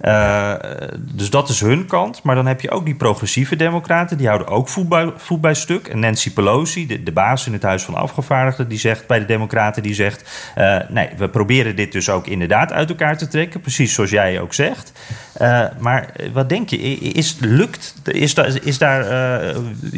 [0.00, 0.52] Eh,
[0.98, 2.22] dus dat is hun kant.
[2.22, 4.16] Maar dan heb je ook die progressieve democraten.
[4.16, 5.86] Die houden ook voet bij, voet bij stuk.
[5.88, 8.68] En Nancy Pelosi, de, de baas in het Huis van Afgevaardigden...
[8.68, 10.50] die zegt bij de democraten, die zegt...
[10.54, 13.60] eh, nee, we proberen dit dus ook inderdaad uit elkaar te trekken.
[13.60, 14.92] Precies zoals jij ook zegt.
[15.32, 16.78] Eh, maar wat denk je?
[16.98, 17.94] Is, lukt?
[18.04, 18.58] Is daar...
[18.62, 19.04] Is daar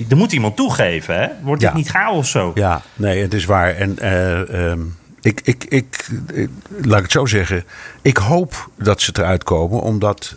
[0.08, 1.28] er moet iemand toegeven, hè?
[1.42, 1.76] Wordt dit Ja.
[1.76, 2.50] niet chaos zo?
[2.54, 3.74] Ja, nee, het is waar.
[3.76, 4.80] En eh, ehm,
[5.22, 6.50] ik, ik, ik, ik-
[6.82, 7.64] laat ik het zo zeggen.
[8.02, 10.34] Ik hoop dat ze eruit komen, omdat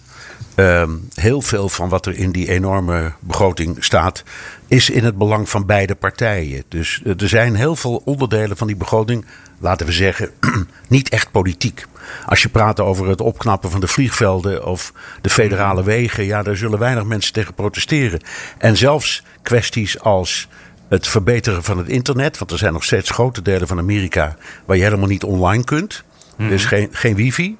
[0.55, 4.23] ehm, heel veel van wat er in die enorme begroting staat,
[4.67, 6.63] is in het belang van beide partijen.
[6.67, 9.25] Dus eh, er zijn heel veel onderdelen van die begroting,
[9.59, 10.29] laten we zeggen,
[10.87, 11.85] niet echt politiek.
[12.25, 16.55] Als je praat over het opknappen van de vliegvelden of de federale wegen, ja, daar
[16.57, 18.19] zullen weinig mensen tegen protesteren.
[18.57, 20.47] En zelfs kwesties als
[20.87, 22.37] het verbeteren van het internet.
[22.37, 26.03] Want er zijn nog steeds grote delen van Amerika waar je helemaal niet online kunt.
[26.37, 27.57] Dus geen, geen wifi.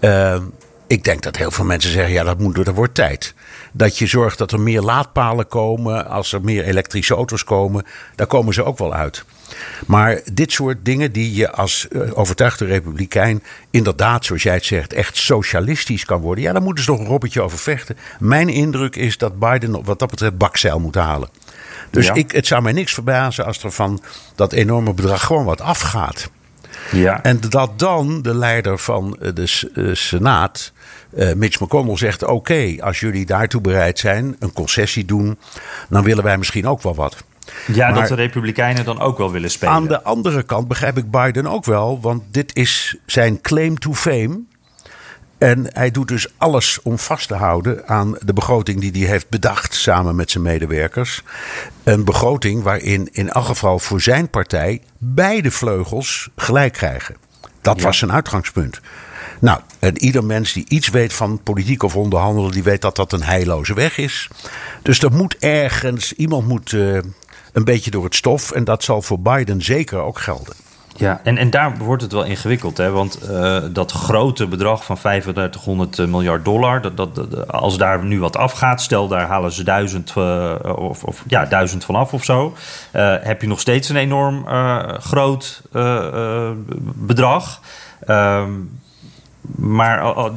[0.00, 0.36] Uh,
[0.86, 3.34] ik denk dat heel veel mensen zeggen, ja, dat, moet, dat wordt tijd.
[3.72, 6.06] Dat je zorgt dat er meer laadpalen komen.
[6.06, 9.24] Als er meer elektrische auto's komen, daar komen ze ook wel uit.
[9.86, 14.92] Maar dit soort dingen die je als uh, overtuigde republikein inderdaad, zoals jij het zegt,
[14.92, 16.44] echt socialistisch kan worden.
[16.44, 17.96] Ja, daar moeten ze nog een robbertje over vechten.
[18.18, 21.28] Mijn indruk is dat Biden wat dat betreft bakzeil moet halen.
[21.90, 22.14] Dus Ja.
[22.14, 24.02] ik, het zou mij niks verbazen als er van
[24.34, 26.30] dat enorme bedrag gewoon wat afgaat.
[26.92, 27.22] Ja.
[27.22, 30.72] En dat dan de leider van eh, de eh, Senaat,
[31.16, 35.38] eh, Mitch McConnell, zegt: Oké, als jullie daartoe bereid zijn, een concessie doen,
[35.88, 37.16] dan willen wij misschien ook wel wat.
[37.66, 39.74] ja, dat de Republikeinen dan ook wel willen spelen.
[39.74, 43.94] Aan de andere kant begrijp ik Biden ook wel, want dit is zijn claim to
[43.94, 44.40] fame.
[45.38, 49.28] En hij doet dus alles om vast te houden aan de begroting die hij heeft
[49.28, 51.22] bedacht samen met zijn medewerkers.
[51.84, 57.16] Een begroting waarin in elk geval voor zijn partij beide vleugels gelijk krijgen.
[57.60, 57.82] Dat Ja.
[57.84, 58.80] was zijn uitgangspunt.
[59.40, 63.12] Nou, en ieder mens die iets weet van politiek of onderhandelen, die weet dat dat
[63.12, 64.28] een heilloze weg is.
[64.82, 66.94] Dus er moet ergens, iemand moet eh,
[67.52, 68.50] een beetje door het stof.
[68.52, 70.54] En dat zal voor Biden zeker ook gelden.
[70.98, 72.90] Ja, en, en daar wordt het wel ingewikkeld, hè?
[72.90, 78.36] want eh, dat grote bedrag van 3500 miljard dollar, dat, dat, als daar nu wat
[78.36, 82.54] afgaat, stel daar halen ze duizend, eh, of, of, ja, duizend vanaf of zo,
[82.90, 86.50] eh, heb je nog steeds een enorm eh, groot eh, eh,
[86.94, 87.60] bedrag.
[88.06, 88.50] Ehm,
[89.54, 90.36] maar oh, oh,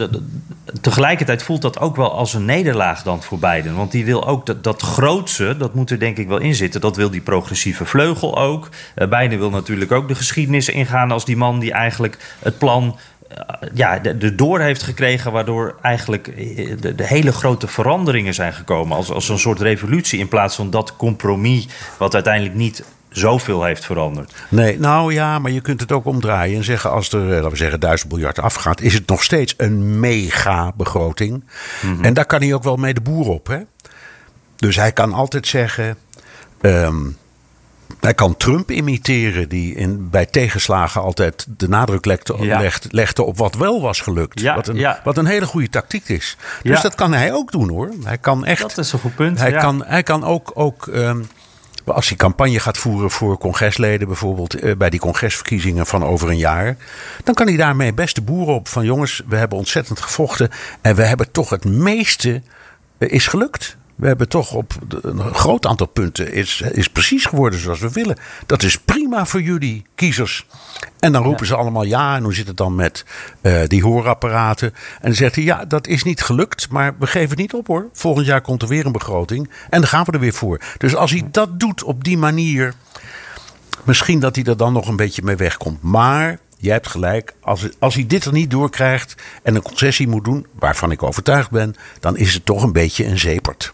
[0.81, 3.75] tegelijkertijd voelt dat ook wel als een nederlaag dan voor Biden.
[3.75, 6.81] Want die wil ook dat, dat grootse, dat moet er denk ik wel in zitten.
[6.81, 8.69] Dat wil die progressieve vleugel ook.
[8.95, 12.97] Biden wil natuurlijk ook de geschiedenis ingaan als die man die eigenlijk het plan
[13.29, 18.33] eh, ja, de, de door heeft gekregen, waardoor eigenlijk eh, de, de hele grote veranderingen
[18.33, 18.97] zijn gekomen.
[18.97, 21.67] Als, als een soort revolutie in plaats van dat compromis,
[21.97, 24.33] wat uiteindelijk niet zoveel heeft veranderd.
[24.49, 27.49] Nee, nou ja, maar je kunt het ook omdraaien en zeggen: als er, eh, laten
[27.49, 31.43] we zeggen, 1000 miljard afgaat, is het nog steeds een mega begroting.
[32.01, 33.47] En daar kan hij ook wel mee de boer op.
[33.47, 33.57] Hè?
[34.55, 35.97] Dus hij kan altijd zeggen.
[36.61, 36.95] ehm,
[37.99, 42.59] hij kan Trump imiteren, die in, bij tegenslagen altijd de nadruk legde, Ja.
[42.59, 44.39] legt- legde op wat wel was gelukt.
[44.39, 45.01] Ja, wat, een, ja.
[45.03, 46.37] wat een hele goede tactiek is.
[46.63, 47.89] Dus dat kan hij ook doen hoor.
[48.03, 48.61] Hij kan echt.
[48.61, 49.39] Dat is een goed punt.
[49.39, 51.21] Hij, kan, hij kan ook, ook ehm,
[51.95, 56.37] als hij campagne gaat voeren voor congresleden, bijvoorbeeld eh, bij die congresverkiezingen van over een
[56.37, 56.77] jaar,
[57.23, 60.49] dan kan hij daarmee best de boeren op van jongens, we hebben ontzettend gevochten
[60.81, 62.41] en we hebben toch het meeste
[62.97, 63.77] eh, is gelukt.
[63.99, 68.17] We hebben toch op een groot aantal punten is, is precies geworden zoals we willen.
[68.45, 70.45] Dat is prima voor jullie kiezers.
[70.99, 72.15] En dan roepen ze allemaal ja.
[72.15, 73.05] En hoe zit het dan met
[73.41, 74.67] eh, die hoorapparaten?
[74.73, 76.69] En dan zegt hij ja, dat is niet gelukt.
[76.69, 77.89] Maar we geven het niet op hoor.
[77.93, 79.49] Volgend jaar komt er weer een begroting.
[79.69, 80.59] En dan gaan we er weer voor.
[80.77, 82.73] Dus als hij dat doet op die manier.
[83.83, 85.81] Misschien dat hij er dan nog een beetje mee wegkomt.
[85.81, 87.33] Maar jij hebt gelijk.
[87.41, 89.15] Als, als hij dit er niet doorkrijgt.
[89.43, 90.45] En een concessie moet doen.
[90.59, 91.75] Waarvan ik overtuigd ben.
[91.99, 93.73] Dan is het toch een beetje een zeepert.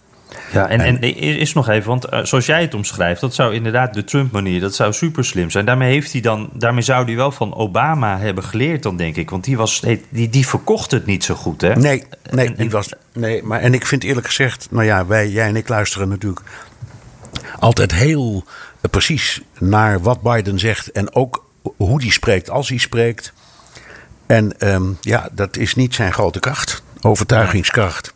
[0.52, 3.94] Ja, en, en is nog even, want eh, zoals jij het omschrijft, dat zou inderdaad
[3.94, 5.66] de Trump-manier, dat zou super slim zijn.
[5.66, 9.30] Daarmee, heeft hij dan, daarmee zou hij wel van Obama hebben geleerd, dan denk ik.
[9.30, 11.76] Want die, was, die, die verkocht het niet zo goed, hè?
[11.76, 15.30] Nee, nee, En- die was, nee maar, en ik vind eerlijk gezegd, nou ja, wij,
[15.30, 16.46] jij en ik luisteren natuurlijk
[17.60, 18.44] altijd heel
[18.82, 21.46] eh, precies naar wat Biden zegt en ook
[21.78, 23.34] hoe die spreekt als hij spreekt.
[24.26, 28.14] En ehm, ja, dat is niet zijn grote kracht, overtuigingskracht.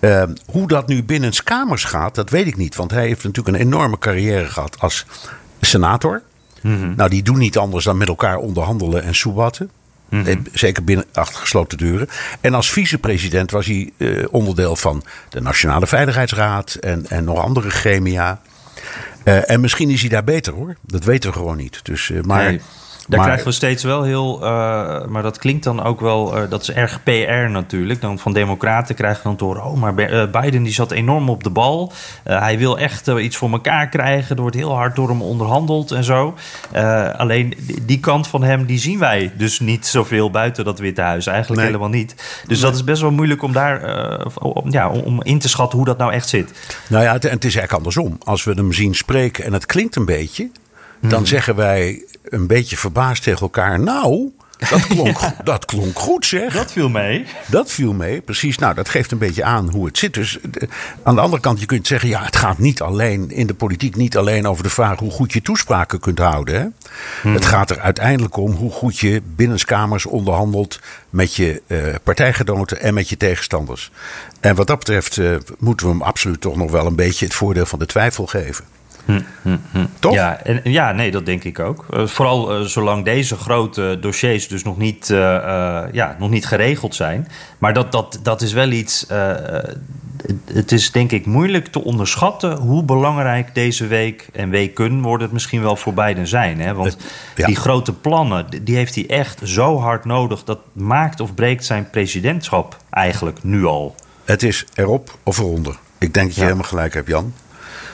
[0.00, 2.76] Ehm, hoe dat nu binnen kamers gaat, dat weet ik niet.
[2.76, 5.06] Want hij heeft natuurlijk een enorme carrière gehad als
[5.60, 6.22] senator.
[6.96, 9.70] Nou, die doen niet anders dan met elkaar onderhandelen en soebatten.
[10.08, 12.08] Eh, Zeker binnen achter gesloten deuren.
[12.40, 17.70] En als vicepresident was hij eh, onderdeel van de Nationale Veiligheidsraad en, en nog andere
[17.70, 18.40] gremia.
[19.24, 20.76] Eh, en misschien is hij daar beter hoor.
[20.80, 21.80] Dat weten we gewoon niet.
[21.82, 22.60] Dus, eh, maar, Nee,
[23.10, 24.42] daar maar- krijgen we steeds wel heel.
[24.44, 24.48] eh,
[25.06, 26.36] maar dat klinkt dan ook wel.
[26.36, 28.00] eh, dat is erg PR natuurlijk.
[28.00, 29.64] Dan van Democraten krijgen we dan horen.
[29.64, 31.92] Oh, maar eh, Biden die zat enorm op de bal.
[32.24, 34.36] Hij wil echt iets voor elkaar krijgen.
[34.36, 36.34] Er wordt heel hard door hem onderhandeld en zo.
[37.16, 41.26] Alleen die, kant van hem die zien wij dus niet zoveel buiten dat Witte Huis.
[41.26, 41.70] Eigenlijk Nee.
[41.70, 42.14] helemaal niet.
[42.46, 43.98] Dus dat is best wel moeilijk om daar.
[44.40, 46.52] om- ja, om- om in te schatten hoe dat nou echt zit.
[46.88, 48.18] Nou ja, het, en het is eigenlijk andersom.
[48.24, 50.50] Als we hem zien spreken en het klinkt een beetje,
[51.00, 53.80] dan zeggen wij een beetje verbaasd tegen elkaar.
[53.80, 54.32] Nou,
[54.68, 56.52] dat klonk, dat klonk goed zeg.
[56.52, 57.26] Dat viel mee.
[57.46, 58.58] Dat viel mee, precies.
[58.58, 60.14] Nou, dat geeft een beetje aan hoe het zit.
[60.14, 60.68] Dus eh,
[61.02, 63.96] aan de andere kant, je kunt zeggen, ja, het gaat niet alleen in de politiek
[63.96, 66.54] niet alleen over de vraag hoe goed je toespraken kunt houden.
[66.54, 67.30] Hè?
[67.32, 72.94] Het gaat er uiteindelijk om hoe goed je binnenskamers onderhandelt met je eh, partijgenoten en
[72.94, 73.90] met je tegenstanders.
[74.40, 77.34] En wat dat betreft eh, moeten we hem absoluut toch nog wel een beetje het
[77.34, 78.64] voordeel van de twijfel geven.
[79.98, 80.12] Toch?
[80.12, 81.86] Ja, en, ja, nee, dat denk ik ook.
[81.90, 85.16] Eh, vooral eh, zolang deze grote dossiers dus nog niet, eh,
[85.92, 87.28] ja, nog niet geregeld zijn.
[87.58, 89.06] Maar dat, dat, dat is wel iets.
[89.08, 95.32] het- is denk ik moeilijk te onderschatten hoe belangrijk deze week en weken worden het
[95.32, 96.60] misschien wel voor beiden zijn.
[96.60, 96.74] Hè?
[96.74, 96.96] Want
[97.36, 97.46] ja.
[97.46, 100.44] die grote plannen, die- die heeft hij echt zo hard nodig.
[100.44, 103.94] Dat maakt of breekt zijn presidentschap eigenlijk nu al.
[104.24, 105.76] Het is erop of eronder.
[105.98, 106.46] Ik denk dat je Ja.
[106.46, 107.32] helemaal gelijk hebt, Jan.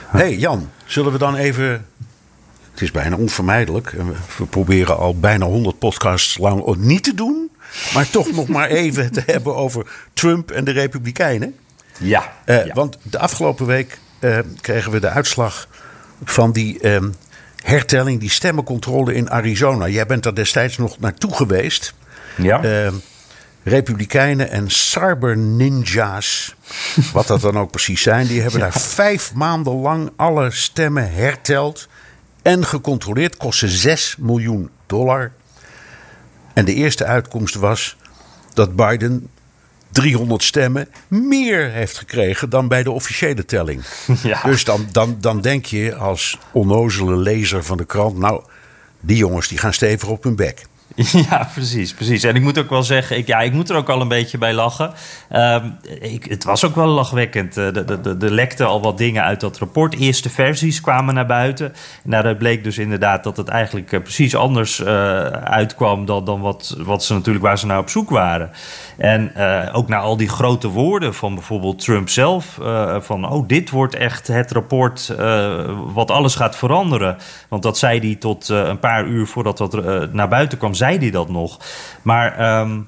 [0.07, 1.85] Hé, hey, Jan, zullen we dan even.
[2.71, 3.89] Het is bijna onvermijdelijk.
[4.37, 7.49] we- proberen al bijna 100 podcasts lang niet te doen.
[7.93, 11.55] Maar toch nog maar even te hebben over Trump en de Republikeinen.
[11.99, 12.73] Ja, Eh, ja.
[12.73, 15.67] Want de afgelopen week eh, kregen we de uitslag
[16.23, 17.09] van die ehm,
[17.63, 19.87] hertelling, die stemmencontrole in Arizona.
[19.87, 21.93] Jij bent daar destijds nog naartoe geweest.
[22.35, 22.63] ja.
[22.63, 22.93] Ehm,
[23.67, 26.55] Republikeinen en cyber ninja's,
[27.13, 31.87] wat dat dan ook precies zijn, die hebben daar vijf maanden lang alle stemmen herteld
[32.41, 33.37] en gecontroleerd.
[33.37, 35.31] Kostte 6 miljoen dollar.
[36.53, 37.97] En de eerste uitkomst was
[38.53, 39.29] dat Biden
[39.91, 43.83] 300 stemmen meer heeft gekregen dan bij de officiële telling.
[44.23, 44.41] Ja.
[44.43, 48.43] Dus dan, dan, dan denk je als onnozele lezer van de krant, nou,
[48.99, 50.65] die jongens die gaan stevig op hun bek.
[51.29, 52.23] Ja, precies, precies.
[52.23, 54.37] En ik moet ook wel zeggen, ik, ja, ik moet er ook al een beetje
[54.37, 54.93] bij lachen.
[55.29, 55.69] Ehm,
[56.01, 57.55] ik, het was ook wel lachwekkend.
[57.55, 59.95] Er de, de, de lekte al wat dingen uit dat rapport.
[59.95, 61.73] Eerste versies kwamen naar buiten.
[62.03, 64.87] En daaruit bleek dus inderdaad dat het eigenlijk eh, precies anders uh,
[65.27, 68.51] uitkwam dan, dan wat, wat ze natuurlijk waar ze naar op zoek waren.
[68.97, 69.35] En
[69.73, 72.59] ook naar al die grote woorden van bijvoorbeeld Trump zelf.
[72.99, 75.15] van, oh, dit wordt echt het rapport
[75.93, 77.17] wat alles gaat veranderen.
[77.47, 81.11] Want dat zei hij tot een paar uur voordat dat naar buiten kwam zei hij
[81.11, 81.59] dat nog.
[82.01, 82.87] Maar um,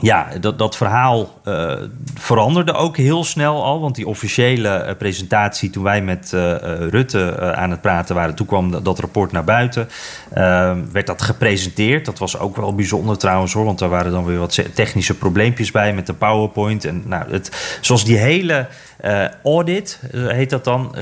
[0.00, 1.72] ja, dat, dat verhaal uh,
[2.14, 3.80] veranderde ook heel snel al.
[3.80, 6.54] Want die officiële uh, presentatie, toen wij met uh,
[6.88, 9.88] Rutte aan het praten waren, toen kwam dat, dat rapport naar buiten.
[10.32, 12.04] Ehm, werd dat gepresenteerd.
[12.04, 13.64] Dat was ook wel bijzonder trouwens hoor.
[13.64, 16.84] Want daar waren dan weer wat technische probleempjes bij met de PowerPoint.
[16.84, 18.66] En nou, het, zoals die hele
[19.04, 20.94] uh, audit, heet dat dan,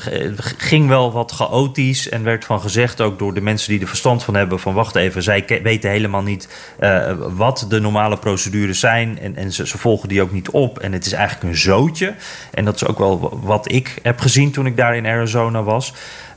[0.58, 4.24] ging wel wat chaotisch en werd van gezegd ook door de mensen die er verstand
[4.24, 6.74] van hebben van wacht even, zij weten helemaal niet
[7.18, 10.92] wat de normale procedures zijn en, en ze, ze, volgen die ook niet op en
[10.92, 12.14] het is eigenlijk een zootje.
[12.50, 15.92] En dat is ook wel wat ik heb gezien toen ik daar in Arizona was.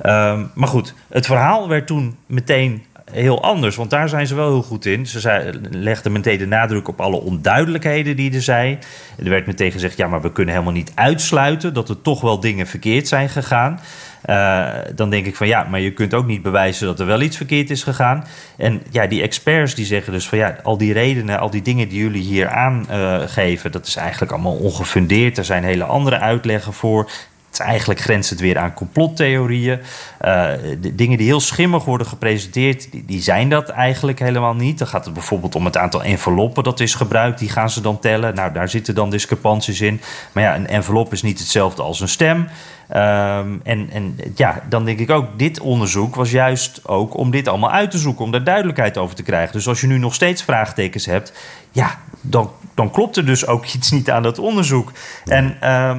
[0.05, 3.75] Um, maar goed, het verhaal werd toen meteen heel anders.
[3.75, 5.07] Want daar zijn ze wel heel goed in.
[5.07, 8.79] Ze legden meteen de nadruk op alle onduidelijkheden die er zijn.
[9.17, 12.39] Er werd meteen gezegd: ja, maar we kunnen helemaal niet uitsluiten dat er toch wel
[12.39, 13.79] dingen verkeerd zijn gegaan.
[14.25, 17.21] Uh, dan denk ik van ja, maar je kunt ook niet bewijzen dat er wel
[17.21, 18.25] iets verkeerd is gegaan.
[18.57, 21.89] En ja, die experts die zeggen dus van ja, al die redenen, al die dingen
[21.89, 25.37] die jullie hier aangeven, dat is eigenlijk allemaal ongefundeerd.
[25.37, 27.09] Er zijn hele andere uitleggen voor.
[27.57, 29.79] Eigenlijk grenst het weer aan complottheorieën.
[29.79, 34.77] Uh, de dingen die heel schimmig worden gepresenteerd, die, zijn dat eigenlijk helemaal niet.
[34.77, 37.39] Dan gaat het bijvoorbeeld om het aantal enveloppen dat is gebruikt.
[37.39, 38.35] Die gaan ze dan tellen.
[38.35, 40.01] Nou, daar zitten dan discrepanties in.
[40.31, 42.37] Maar ja, een envelop is niet hetzelfde als een stem.
[42.37, 47.47] Um, en, en ja, dan denk ik ook, dit onderzoek was juist ook om dit
[47.47, 49.53] allemaal uit te zoeken, om daar duidelijkheid over te krijgen.
[49.53, 51.33] Dus als je nu nog steeds vraagtekens hebt,
[51.71, 54.91] ja, dan, dan klopt er dus ook iets niet aan dat onderzoek.
[55.25, 55.57] En.
[55.63, 55.95] Uh,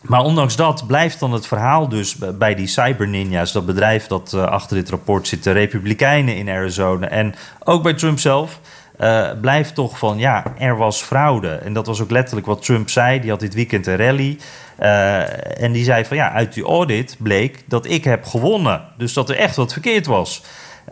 [0.00, 4.32] maar ondanks dat blijft dan het verhaal dus bij die Cyber Ninjas, dat bedrijf dat
[4.34, 7.34] uh, achter dit rapport zit, de Republikeinen in Arizona en
[7.64, 8.60] ook bij Trump zelf,
[9.00, 11.48] uh, blijft toch van ja, er was fraude.
[11.48, 13.20] En dat was ook letterlijk wat Trump zei.
[13.20, 14.38] Die had dit weekend een rally.
[14.80, 18.82] Uh, en die zei van ja, uit die audit bleek dat ik heb gewonnen.
[18.96, 20.42] Dus dat er echt wat verkeerd was.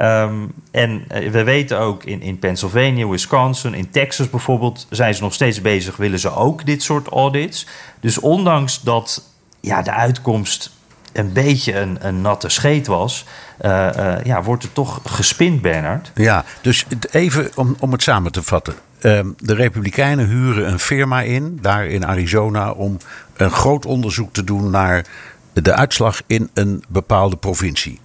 [0.00, 5.34] Um, en we weten ook in, in Pennsylvania, Wisconsin, in Texas bijvoorbeeld, zijn ze nog
[5.34, 7.66] steeds bezig, willen ze ook dit soort audits.
[8.00, 9.22] Dus ondanks dat
[9.60, 10.70] ja, de uitkomst
[11.12, 13.24] een beetje een, een natte scheet was,
[13.64, 16.10] uh, uh, ja, wordt er toch gespind, Bernard.
[16.14, 18.74] Ja, dus even om, om het samen te vatten.
[19.02, 22.96] Uh, de Republikeinen huren een firma in, daar in Arizona, om
[23.36, 25.04] een groot onderzoek te doen naar
[25.52, 28.00] de uitslag in een bepaalde provincie.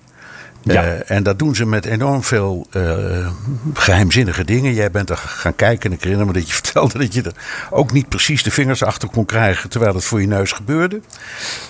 [0.64, 0.86] Ja.
[0.86, 3.28] Uh, en dat doen ze met enorm veel uh,
[3.74, 4.74] geheimzinnige dingen.
[4.74, 7.34] Jij bent er gaan kijken en ik herinner me dat je vertelde dat je er
[7.70, 11.02] ook niet precies de vingers achter kon krijgen terwijl het voor je neus gebeurde.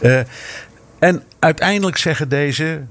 [0.02, 0.20] Uh,
[1.00, 2.82] en uiteindelijk zeggen deze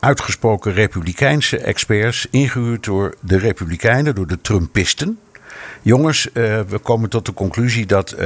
[0.00, 5.18] uitgesproken republikeinse experts, ingehuurd door de republikeinen, door de Trumpisten.
[5.82, 8.16] Jongens, we komen tot de conclusie dat,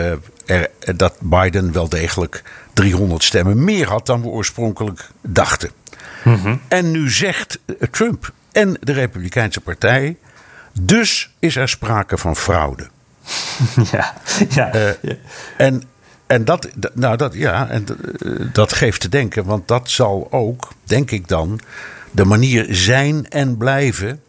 [0.97, 5.71] dat Biden wel degelijk 300 stemmen meer had dan we oorspronkelijk dachten.
[6.23, 6.61] Mm-hmm.
[6.69, 7.59] En nu zegt
[7.91, 10.17] Trump en de Republikeinse Partij.
[10.81, 12.89] Dus is er sprake van fraude.
[13.93, 14.15] Ja,
[14.49, 14.75] ja.
[14.75, 15.15] Uh, ja.
[15.57, 15.83] En,
[16.27, 17.87] en, dat, nou dat, ja, en
[18.53, 21.61] dat geeft te denken, want dat zal ook, denk ik dan,
[22.11, 24.21] de manier zijn en blijven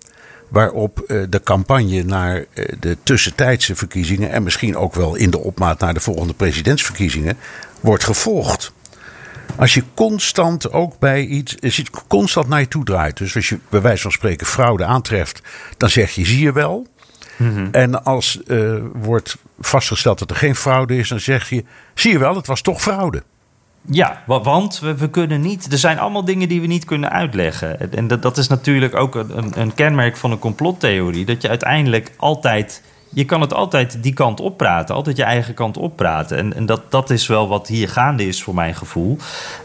[0.47, 2.45] waarop uh, de campagne naar
[2.79, 7.37] de tussentijdse verkiezingen en misschien ook wel in de opmaat naar de volgende presidentsverkiezingen
[7.79, 8.71] wordt gevolgd.
[9.61, 13.17] Als je constant ook bij iets, als je constant naar je toe draait.
[13.17, 15.41] Dus als je bij wijze van spreken fraude aantreft,
[15.77, 16.87] dan zeg je zie je wel.
[17.37, 17.67] Mm-hmm.
[17.71, 22.19] En als uh, wordt vastgesteld dat er geen fraude is, dan zeg je zie je
[22.19, 23.23] wel, het was toch fraude.
[23.85, 25.71] Ja, want we, we, kunnen niet.
[25.71, 27.91] Er zijn allemaal dingen die we niet kunnen uitleggen.
[27.91, 31.25] En dat, dat is natuurlijk ook een, een kenmerk van een complottheorie.
[31.25, 32.81] Dat je uiteindelijk altijd
[33.13, 36.37] je kan het altijd die kant oppraten, altijd je eigen kant oppraten.
[36.37, 39.17] En, en dat, dat is wel wat hier gaande is voor mijn gevoel.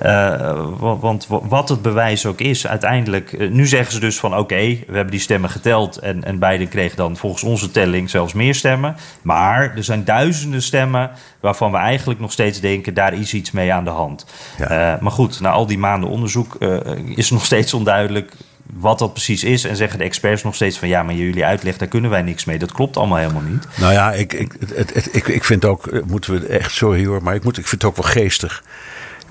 [0.03, 3.33] Uh, want wat het bewijs ook is, uiteindelijk.
[3.33, 5.97] Uh, nu zeggen ze dus van oké, okay, we hebben die stemmen geteld.
[5.97, 8.97] En, en Biden kreeg dan volgens onze telling zelfs meer stemmen.
[9.23, 13.73] Maar er zijn duizenden stemmen waarvan we eigenlijk nog steeds denken, daar is iets mee
[13.73, 14.27] aan de hand.
[14.59, 14.95] Ja.
[14.95, 16.55] Uh, maar goed, na al die maanden onderzoek
[17.15, 18.33] is nog steeds onduidelijk
[18.73, 19.65] wat dat precies is.
[19.65, 22.45] En zeggen de experts nog steeds van ja, maar jullie uitleg, daar kunnen wij niks
[22.45, 22.59] mee.
[22.59, 23.67] Dat klopt allemaal helemaal niet.
[23.77, 27.07] Nou ja, ik, ik, het, het, ik, ik vind ook, eh, moeten we echt, sorry
[27.07, 28.63] hoor, maar ik, moet, ik vind het ook wel geestig.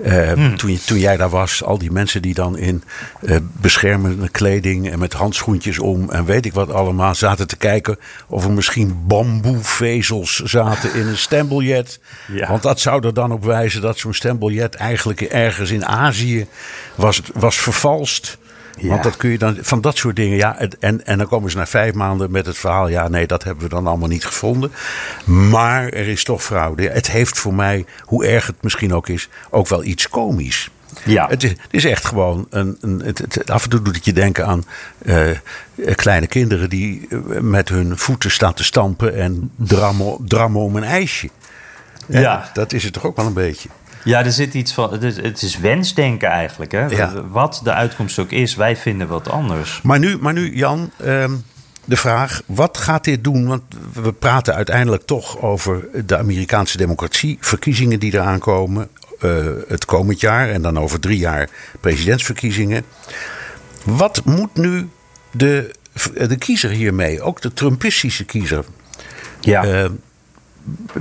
[0.04, 2.82] Uh, toen, toen jij daar was, al die mensen die dan in
[3.22, 7.98] eh, beschermende kleding en met handschoentjes om en weet ik wat allemaal zaten te kijken
[8.26, 12.00] of er misschien bamboevezels zaten in een stembiljet.
[12.32, 12.48] Ja.
[12.48, 16.46] Want dat zou er dan op wijzen dat zo'n stembiljet eigenlijk ergens in Azië
[16.94, 18.38] was, was vervalst.
[18.76, 18.88] Ja.
[18.88, 20.36] Want dat kun je dan van dat soort dingen.
[20.36, 22.88] Ja, en, en dan komen ze na vijf maanden met het verhaal.
[22.88, 24.72] Ja, nee, dat hebben we dan allemaal niet gevonden.
[25.24, 26.88] Maar er is toch fraude.
[26.88, 30.70] Het heeft voor mij, hoe erg het misschien ook is, ook wel iets komisch.
[31.04, 31.28] Ja.
[31.28, 32.76] Het is, het is echt gewoon een.
[32.80, 34.64] een het, het- af en toe doet het je denken aan
[35.04, 35.30] eh,
[35.94, 40.84] kleine kinderen die eh, met hun voeten staan te stampen en drammen, drammen om een
[40.84, 41.28] ijsje.
[42.08, 42.50] Ja.
[42.52, 43.68] Dat is het toch ook wel een beetje.
[44.06, 44.92] Ja, er zit iets van.
[45.02, 46.72] Het is, wensdenken eigenlijk.
[46.72, 46.86] Hè?
[46.86, 47.28] Ja.
[47.28, 49.80] Wat de uitkomst ook is, wij vinden wat anders.
[49.82, 51.32] Maar nu, maar nu Jan, ehm,
[51.84, 53.46] de vraag: wat gaat dit doen?
[53.46, 58.88] Want we praten uiteindelijk toch over de Amerikaanse democratie, verkiezingen die eraan komen.
[59.20, 61.48] eh, het komend jaar en dan over drie jaar
[61.80, 62.84] presidentsverkiezingen.
[63.84, 64.88] Wat moet nu
[65.30, 65.74] de,
[66.28, 67.22] de kiezer hiermee?
[67.22, 68.64] Ook de Trumpistische kiezer.
[69.40, 69.64] Ja.
[69.64, 69.90] Eh,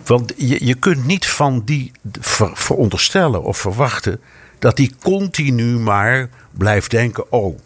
[0.05, 4.21] want je, je kunt niet van die ver- veronderstellen of verwachten
[4.59, 7.59] dat die continu maar blijft denken: oh,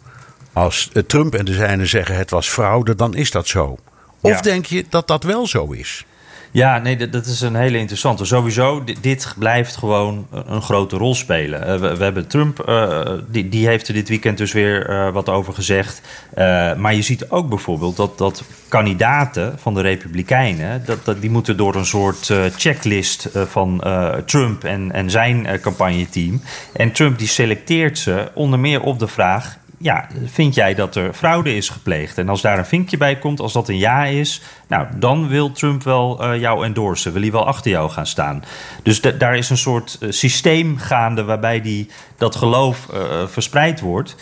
[0.52, 3.78] als eh, Trump en de zijnen zeggen het was fraude, dan is dat zo.
[4.20, 4.40] Of Ja.
[4.40, 6.04] denk je dat dat wel zo is?
[6.52, 8.24] Ja, nee, dat, is een hele interessante.
[8.24, 11.66] Sowieso, dit, blijft gewoon een, grote rol spelen.
[11.66, 15.12] Eh, we, we hebben Trump, eh, die, die heeft er dit weekend dus weer eh,
[15.12, 16.00] wat over gezegd.
[16.76, 20.82] Maar je ziet ook bijvoorbeeld dat, dat kandidaten van de Republikeinen...
[20.84, 23.84] Dat, dat, die moeten door een soort checklist van
[24.24, 26.42] Trump en, en zijn campagneteam.
[26.72, 29.58] En Trump die selecteert ze onder meer op de vraag...
[29.82, 32.18] Ja, vind jij dat er fraude is gepleegd?
[32.18, 35.52] En als daar een vinkje bij komt, als dat een ja is, nou, dan wil
[35.52, 38.44] Trump wel eh, jou endorsen, wil hij wel achter jou gaan staan.
[38.82, 43.80] Dus da- daar is een soort eh, systeem gaande waarbij die, dat geloof eh, verspreid
[43.80, 44.16] wordt.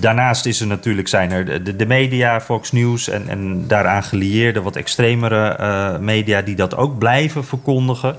[0.00, 4.76] Daarnaast is er natuurlijk zijn er de, media, Fox News en, en daaraan gelieerde wat
[4.76, 8.16] extremere media die dat ook blijven verkondigen.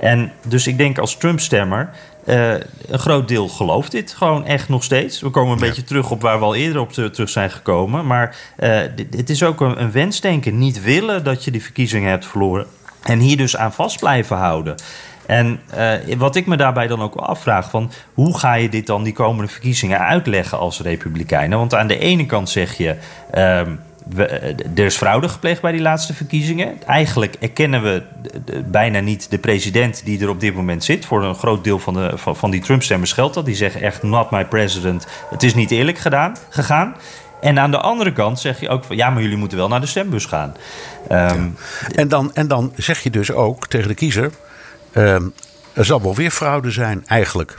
[0.00, 1.90] En dus ik denk als Trump-stemmer.
[2.26, 2.52] Eh,
[2.88, 5.20] een groot deel gelooft dit gewoon echt nog steeds.
[5.20, 8.06] We komen een beetje terug op waar we al eerder op te- terug zijn gekomen.
[8.06, 10.58] Maar eh, dit- het is ook een, een wensdenken.
[10.58, 12.66] Niet willen dat je die verkiezingen hebt verloren.
[13.02, 14.74] En hier dus aan vast blijven houden.
[15.26, 19.02] En eh, wat ik me daarbij dan ook afvraag: van hoe ga je dit dan
[19.02, 21.58] die komende verkiezingen uitleggen als Republikeinen?
[21.58, 22.96] Want aan de ene kant zeg je.
[23.30, 23.70] ehm,
[24.16, 26.82] eh, er is fraude gepleegd bij die laatste verkiezingen.
[26.86, 28.02] Eigenlijk erkennen we
[28.66, 31.04] bijna niet de president die er op dit moment zit.
[31.04, 33.44] Voor een groot deel van, de, van, van die Trump-stemmers geldt dat.
[33.44, 35.06] Die zeggen echt, not my president.
[35.30, 36.94] Het is niet eerlijk gedaan, gegaan.
[37.40, 38.96] En aan de andere kant zeg je ook van...
[38.96, 40.54] ja, maar jullie moeten wel naar de stembus gaan.
[41.08, 41.48] Ehm,
[41.94, 44.30] En dan, en dan zeg je dus ook tegen de kiezer:
[44.92, 45.28] ehm,
[45.72, 47.58] er zal wel weer fraude zijn, eigenlijk.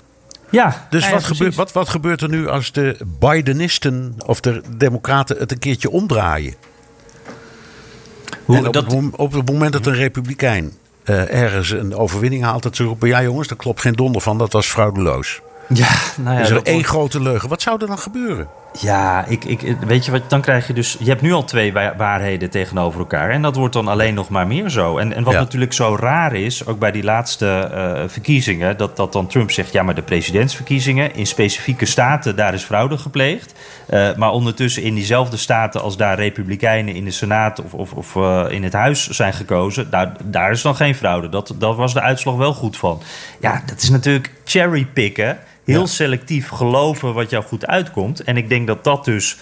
[0.49, 4.61] Ja, Dus ja, wat, gebeurt, wat, wat gebeurt er nu als de Bidenisten of de
[4.77, 6.55] Democraten het een keertje omdraaien?
[8.45, 10.73] Hoe, en op, dat, het, mom- op het moment dat een republikein
[11.03, 14.37] eh, ergens een overwinning haalt, dat ze roepen: ja jongens, daar klopt geen donder van,
[14.37, 15.41] dat was fraudeloos.
[15.67, 15.87] ja,
[16.17, 17.49] nou ja, is er dat één wordt- grote leugen.
[17.49, 18.47] Wat zou er dan gebeuren?
[18.79, 20.97] Ja, ik, ik, weet je wat, dan krijg je dus...
[20.99, 23.29] Je hebt nu al twee wa- waarheden tegenover elkaar.
[23.29, 24.97] En dat wordt dan alleen nog maar meer zo.
[24.97, 25.39] En, en wat Ja.
[25.39, 28.77] natuurlijk zo raar is, ook bij die laatste eh, verkiezingen...
[28.77, 31.15] Dat, dat dan Trump zegt, ja, maar de presidentsverkiezingen...
[31.15, 33.53] in specifieke staten, daar is fraude gepleegd.
[33.87, 35.81] Eh, maar ondertussen in diezelfde staten...
[35.81, 39.89] als daar republikeinen in de Senaat of, of, of eh, in het Huis zijn gekozen...
[39.89, 41.29] Daar, daar is dan geen fraude.
[41.29, 43.01] Dat, dat was de uitslag wel goed van.
[43.39, 45.37] Ja, dat is natuurlijk cherrypicken...
[45.65, 45.85] Heel Ja.
[45.85, 48.23] selectief geloven wat jou goed uitkomt.
[48.23, 49.37] En ik denk dat dat dus.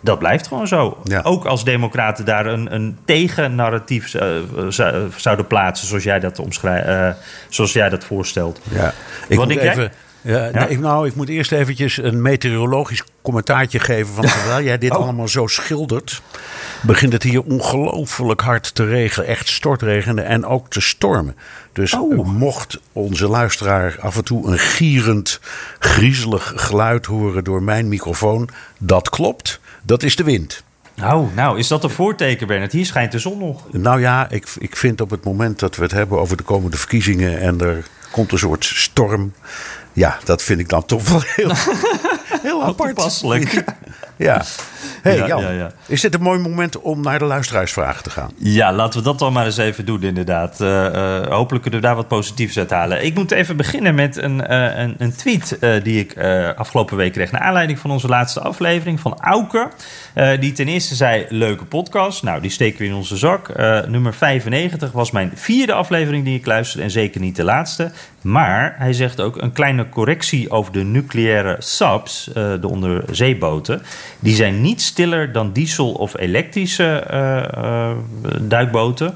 [0.00, 0.98] Dat blijft gewoon zo.
[1.04, 1.20] Ja.
[1.22, 4.26] Ook als democraten daar een, een tegennarratief eh,
[4.68, 7.08] zou- zouden plaatsen, zoals jij dat omschrijft, eh,
[7.48, 8.60] zoals jij dat voorstelt.
[8.70, 8.88] Ja,
[9.28, 9.70] ik Wat moet denk jij?
[9.70, 9.92] even.
[10.28, 14.14] Ja, nee, nou, ik moet eerst eventjes een meteorologisch commentaartje geven.
[14.14, 14.96] Van terwijl jij dit Oh.
[15.02, 16.22] allemaal zo schildert,
[16.82, 19.28] begint het hier ongelooflijk hard te regenen.
[19.28, 21.36] Echt stortregenen en ook te stormen.
[21.72, 22.26] Dus Oh.
[22.26, 25.40] mocht onze luisteraar af en toe een gierend,
[25.78, 28.48] griezelig geluid horen door mijn microfoon,
[28.78, 29.60] dat klopt.
[29.82, 30.62] Dat is de wind.
[30.94, 32.72] Nou, nou, is dat een voorteken, Bernard?
[32.72, 33.62] Hier schijnt de zon nog.
[33.72, 36.76] Nou ja, ik, ik vind op het moment dat we het hebben over de komende
[36.76, 39.32] verkiezingen en er komt een soort storm.
[39.98, 41.52] Ja, dat vind ik dan toch wel heel,
[42.48, 42.94] heel apart.
[42.94, 43.64] toepasselijk.
[44.18, 44.42] Ja.
[45.02, 45.70] Hey, Ja, Jan, ja, ja.
[45.86, 48.30] is dit een mooi moment om naar de luisteraarsvragen te gaan?
[48.36, 50.60] Ja, laten we dat dan maar eens even doen, inderdaad.
[50.60, 53.04] Eh, eh, hopelijk kunnen we daar wat positiefs uit halen.
[53.04, 56.18] Ik moet even beginnen met een, eh, een, een tweet die ik
[56.56, 57.30] afgelopen week kreeg...
[57.30, 59.68] naar aanleiding van onze laatste aflevering van Auke.
[60.40, 62.22] die ten eerste zei, leuke podcast.
[62.22, 63.56] Nou, die steken we in onze zak.
[63.88, 66.84] Nummer 95 was mijn vierde aflevering die ik luisterde...
[66.84, 67.90] en zeker niet de laatste.
[68.22, 73.82] Maar hij zegt ook een kleine correctie over de nucleaire subs, uh, de onderzeeboten.
[74.18, 77.90] Die zijn niet stiller dan diesel- of elektrische uh,
[78.40, 79.14] duikboten.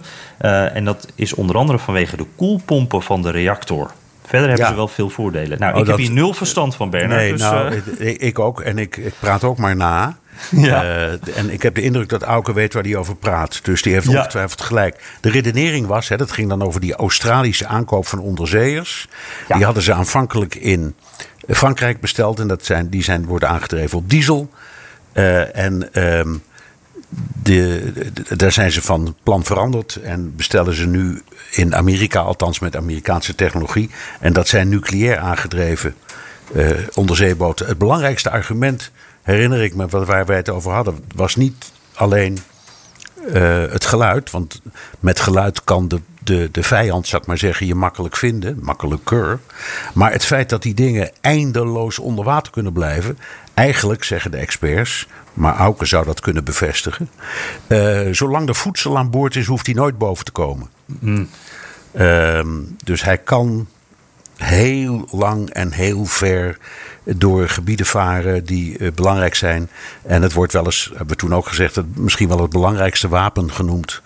[0.72, 3.90] en dat is onder andere vanwege de koelpompen van de reactor.
[4.26, 5.58] Verder hebben ze wel veel voordelen.
[5.58, 7.20] Nou, oh, ik heb hier nul verstand van, Bernard.
[7.20, 8.60] Nee, dus, nou, ik ook.
[8.60, 10.16] En ik, ik praat ook maar na.
[10.50, 10.84] Ja.
[10.84, 13.64] Uh, en ik heb de indruk dat Auke weet waar hij over praat.
[13.64, 14.18] Dus die heeft ja.
[14.18, 15.02] ongetwijfeld gelijk.
[15.20, 19.08] De redenering was, hè, dat ging dan over die Australische aankoop van onderzeeërs.
[19.48, 19.54] Ja.
[19.54, 20.94] Die hadden ze aanvankelijk in
[21.48, 22.40] Frankrijk besteld.
[22.40, 24.50] En dat zijn, die zijn, worden aangedreven op diesel.
[25.12, 26.42] Uh, en um,
[27.42, 29.96] de, de, daar zijn ze van plan veranderd.
[29.96, 33.90] En bestellen ze nu in Amerika, althans met Amerikaanse technologie.
[34.20, 35.94] En dat zijn nucleair aangedreven
[36.54, 37.66] uh, onderzeeboten.
[37.66, 38.90] Het belangrijkste argument
[39.22, 42.38] herinner ik me, waar wij het over hadden, was niet alleen
[43.26, 44.30] uh, het geluid.
[44.30, 44.60] Want
[45.00, 48.58] met geluid kan de, de, de vijand, zou ik maar zeggen, je makkelijk vinden.
[48.60, 49.40] Makkelijker.
[49.94, 53.18] Maar het feit dat die dingen eindeloos onder water kunnen blijven.
[53.54, 57.10] Eigenlijk, zeggen de experts, maar Auke zou dat kunnen bevestigen.
[57.68, 60.70] Uh, zolang er voedsel aan boord is, hoeft hij nooit boven te komen.
[60.86, 61.28] Mm.
[61.92, 62.46] Uh,
[62.84, 63.66] dus hij kan
[64.42, 66.58] heel lang en heel ver
[67.04, 69.70] door gebieden varen die uh, belangrijk zijn.
[70.02, 73.08] En het wordt wel eens, hebben we toen ook gezegd, het, misschien wel het belangrijkste
[73.08, 74.02] wapen genoemd.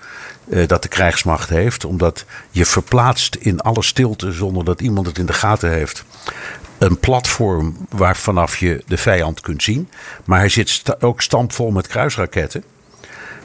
[0.48, 5.18] Uh, dat de krijgsmacht heeft, omdat je verplaatst in alle stilte zonder dat iemand het
[5.18, 6.04] in de gaten heeft.
[6.78, 9.88] Een platform waar vanaf je de vijand kunt zien.
[10.24, 12.64] Maar hij zit ook stampvol met kruisraketten.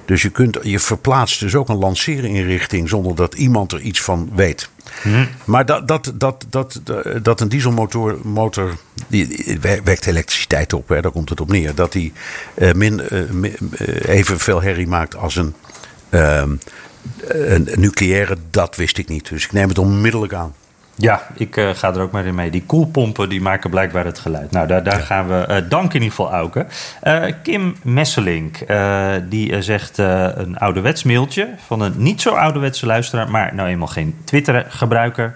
[0.06, 4.30] Dus je, kunt, je verplaatst dus ook een lanceerinrichting zonder dat iemand er iets van
[4.36, 4.70] weet.
[5.02, 5.28] Hmm.
[5.45, 6.82] Maar dat, dat, dat, dat,
[7.22, 8.78] dat een dieselmotor motor,
[9.08, 11.76] die wekt elektriciteit op, hè, daar komt het op neer.
[11.76, 12.14] Dat die
[12.56, 15.54] uh, min, uh, min, uh, evenveel herrie maakt als een,
[16.10, 16.56] ehm,
[17.28, 19.30] een nucleaire, dat wist ik niet.
[19.30, 20.54] Dus ik neem het onmiddellijk aan.
[21.02, 22.52] Ja, ik uh, ga er ook maar in mee.
[22.52, 24.52] Die koelpompen die maken blijkbaar het geluid.
[24.52, 25.04] Nou, daar, daar ja.
[25.04, 25.45] gaan we.
[25.49, 26.66] Uh, dank in ieder geval, Auke.
[27.04, 28.58] Uh, Kim Messelink,
[29.30, 34.16] die zegt een ouderwets mailtje van een niet zo ouderwetse luisteraar, maar nou eenmaal geen
[34.24, 35.34] Twitter-gebruiker.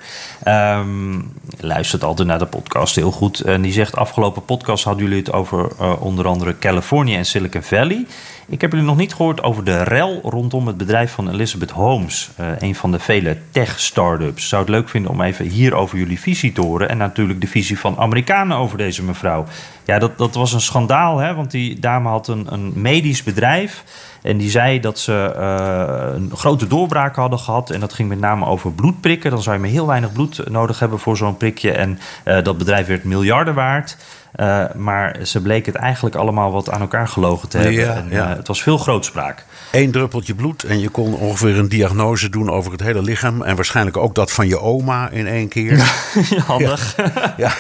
[0.48, 3.40] Um, luistert altijd naar de podcast heel goed.
[3.40, 8.06] En die zegt: Afgelopen podcast hadden jullie het over onder andere Californië en Silicon Valley.
[8.48, 12.30] Ik heb jullie nog niet gehoord over de rel rondom het bedrijf van Elizabeth Holmes,
[12.40, 14.48] uh, een van de vele tech-startups.
[14.48, 17.48] Zou het leuk vinden om even hier over jullie visie te horen en natuurlijk de
[17.48, 19.46] visie van Amerikanen over deze mevrouw.
[19.86, 21.34] Ja, dat, dat was een schandaal, hè?
[21.34, 23.84] want die dame had een, een medisch bedrijf.
[24.22, 27.70] En die zei dat ze uh, een grote doorbraak hadden gehad.
[27.70, 29.32] En dat ging met name over bloedprikken.
[29.32, 31.72] Dan zou je maar heel weinig bloed nodig hebben voor zo'n prikje.
[31.72, 33.98] En uh, dat bedrijf werd miljarden waard.
[34.40, 37.74] Uh, maar ze bleken het eigenlijk allemaal wat aan elkaar gelogen te hebben.
[37.74, 38.30] Ja, en, ja.
[38.30, 39.46] uh, het was veel grootspraak.
[39.72, 43.42] Eén druppeltje bloed en je kon ongeveer een diagnose doen over het hele lichaam.
[43.42, 45.80] En waarschijnlijk ook dat van je oma in één keer.
[46.48, 46.96] Handig.
[46.98, 47.54] Ja, ja.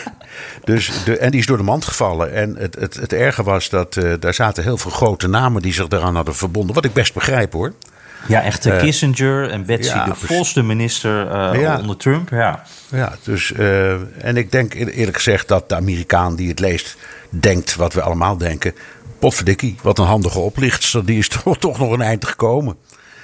[0.63, 2.33] Dus de, en die is door de mand gevallen.
[2.33, 5.73] En het, het, het erge was dat uh, daar zaten heel veel grote namen die
[5.73, 6.75] zich daaraan hadden verbonden.
[6.75, 7.73] Wat ik best begrijp hoor.
[8.27, 11.79] Ja, echt uh, Kissinger en Betsy ja, de Vos, de minister uh, ja.
[11.79, 12.29] onder Trump.
[12.29, 13.91] Ja, ja dus, uh,
[14.25, 16.97] en ik denk eerlijk gezegd dat de Amerikaan die het leest,
[17.29, 18.75] denkt wat we allemaal denken.
[19.19, 22.75] Potverdikkie, wat een handige oplichter, die is toch, toch nog een eind gekomen.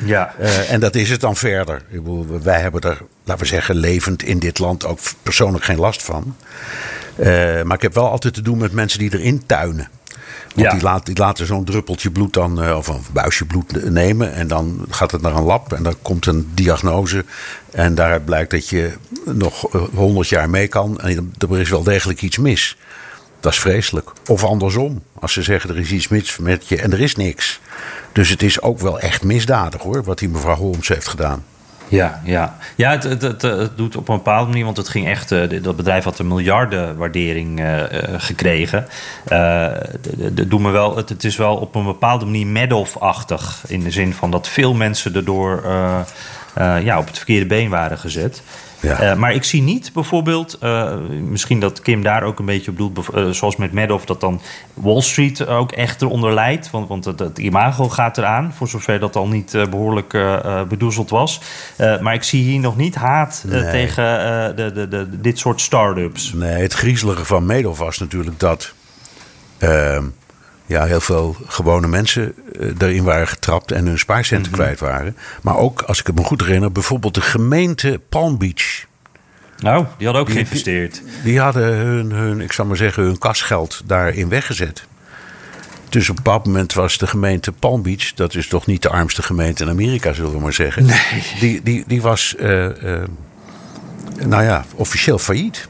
[0.05, 0.33] Ja.
[0.69, 1.81] en dat is het dan verder.
[1.89, 5.79] Ik bedoel, wij hebben er, laten we zeggen, levend in dit land ook persoonlijk geen
[5.79, 6.35] last van.
[7.63, 9.89] maar ik heb wel altijd te doen met mensen die erin tuinen.
[10.55, 10.73] Want ja.
[10.73, 14.33] die, laat, die laten zo'n druppeltje bloed dan, uh, of een buisje bloed nemen.
[14.33, 17.25] En dan gaat het naar een lab en dan komt een diagnose.
[17.71, 18.91] En daaruit blijkt dat je
[19.25, 20.99] nog honderd jaar mee kan.
[20.99, 22.77] En er is wel degelijk iets mis.
[23.39, 24.11] Dat is vreselijk.
[24.27, 25.01] Of andersom.
[25.19, 27.59] Als ze zeggen er is iets mis met je en er is niks.
[28.11, 31.45] Dus het is ook wel echt misdadig hoor, wat die mevrouw Holmes heeft gedaan.
[31.91, 32.55] Ja, ja.
[32.75, 35.31] ja het, het, het, het, doet op een bepaalde manier, want het ging echt.
[35.31, 37.85] Uh, dat bedrijf had een miljardenwaardering uh, uh,
[38.17, 38.85] gekregen.
[40.31, 43.63] dat doet me wel, het, het, is wel op een bepaalde manier Madoff-achtig.
[43.67, 45.63] In de zin van dat veel mensen erdoor
[46.83, 48.41] ja, op het verkeerde been waren gezet.
[48.81, 49.11] Ja.
[49.11, 52.77] Uh, maar ik zie niet bijvoorbeeld, uh, misschien dat Kim daar ook een beetje op
[52.77, 54.41] doet, uh, zoals met Madoff, dat dan
[54.73, 56.71] Wall Street ook echt eronder leidt.
[56.71, 60.17] Want, want het, het imago gaat eraan, voor zover dat al niet behoorlijk
[60.69, 61.41] bedoezeld was.
[61.77, 63.71] maar ik zie hier nog niet haat nee.
[63.71, 64.03] tegen
[64.55, 66.33] de, de, de, dit soort start-ups.
[66.33, 68.73] Nee, het griezelige van Madoff was natuurlijk dat
[69.57, 70.05] ehm,
[70.71, 72.33] ja, heel veel gewone mensen
[72.77, 74.63] erin waren getrapt en hun spaarcenten mm -hmm.
[74.63, 75.17] kwijt waren.
[75.41, 78.85] Maar ook, als ik het me goed herinner, bijvoorbeeld de gemeente Palm Beach.
[79.57, 81.01] Nou, die hadden ook die, geïnvesteerd.
[81.23, 84.83] Die, hadden hun, hun, ik zal maar zeggen, hun kasgeld daarin weggezet.
[85.89, 88.89] Dus op een bepaald moment was de gemeente Palm Beach, dat is toch niet de
[88.89, 90.85] armste gemeente in Amerika, zullen we maar zeggen.
[90.85, 91.23] Nee.
[91.39, 93.03] Die, die, die was uh, uh,
[94.25, 95.67] nou ja, officieel failliet.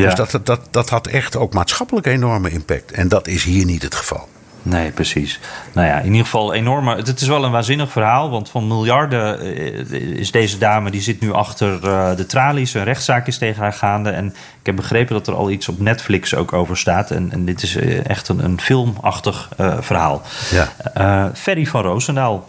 [0.00, 0.14] Ja.
[0.14, 2.92] Dus dat, dat, dat had echt ook maatschappelijk enorme impact.
[2.92, 4.28] En dat is hier niet het geval.
[4.62, 5.40] Nee, precies.
[5.72, 6.96] Nou ja, in ieder geval enorme.
[6.96, 11.20] Het is wel een waanzinnig verhaal, want van miljarden eh, is deze dame die zit
[11.20, 12.74] nu achter eh, de tralies.
[12.74, 14.10] Een rechtszaak is tegen haar gaande.
[14.10, 14.26] En
[14.60, 17.10] ik heb begrepen dat er al iets op Netflix ook over staat.
[17.10, 19.48] En, en dit is eh, echt een, een filmachtig
[19.80, 20.22] verhaal.
[20.50, 21.32] Ja.
[21.34, 22.48] Ferry van Roosendaal.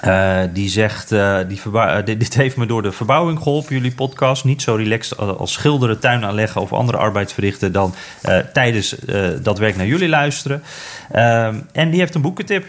[0.00, 4.44] Eh, die zegt, eh, die eh, dit, heeft me door de verbouwing geholpen, jullie podcast.
[4.44, 8.96] Niet zo relaxed als schilderen, tuin aanleggen of andere arbeidsverrichten dan eh, tijdens
[9.42, 10.62] dat werk naar jullie luisteren.
[11.10, 12.66] Ehm, en die heeft een boekentip.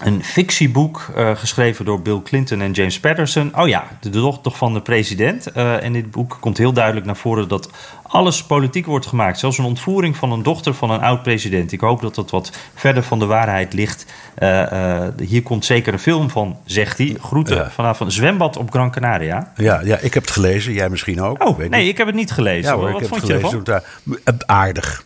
[0.00, 3.58] Een fictieboek geschreven door Bill Clinton en James Patterson.
[3.58, 5.46] Oh ja, de dochter van de president.
[5.82, 7.70] In dit boek komt heel duidelijk naar voren dat
[8.08, 9.38] alles politiek wordt gemaakt.
[9.38, 11.72] Zelfs een ontvoering van een dochter van een oud-president.
[11.72, 14.06] Ik hoop dat dat wat verder van de waarheid ligt.
[14.34, 17.16] Eh, eh, hier komt zeker een film van, zegt hij.
[17.20, 17.70] Groeten Ja.
[17.70, 19.52] vanaf een zwembad op Gran Canaria.
[19.56, 20.72] Ja, ja, ik heb het gelezen.
[20.72, 21.44] Jij misschien ook.
[21.44, 21.90] Oh, Weet nee, niet.
[21.90, 22.70] ik heb het niet gelezen.
[22.70, 22.92] Ja hoor.
[22.92, 23.30] Wat ik heb vond het
[23.64, 24.40] je ervan?
[24.46, 25.04] Aardig.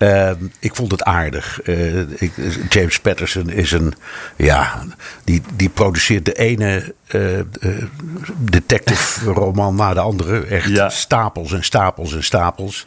[0.00, 1.60] Ehm, ik vond het aardig.
[1.62, 2.32] Eh, ik,
[2.68, 3.94] James Patterson is een.
[4.36, 4.82] Ja,
[5.24, 7.44] die, die produceert de ene eh, eh,
[8.38, 10.40] detective roman na de andere.
[10.40, 10.88] Echt Ja.
[10.88, 12.86] stapels en stapels en stapels.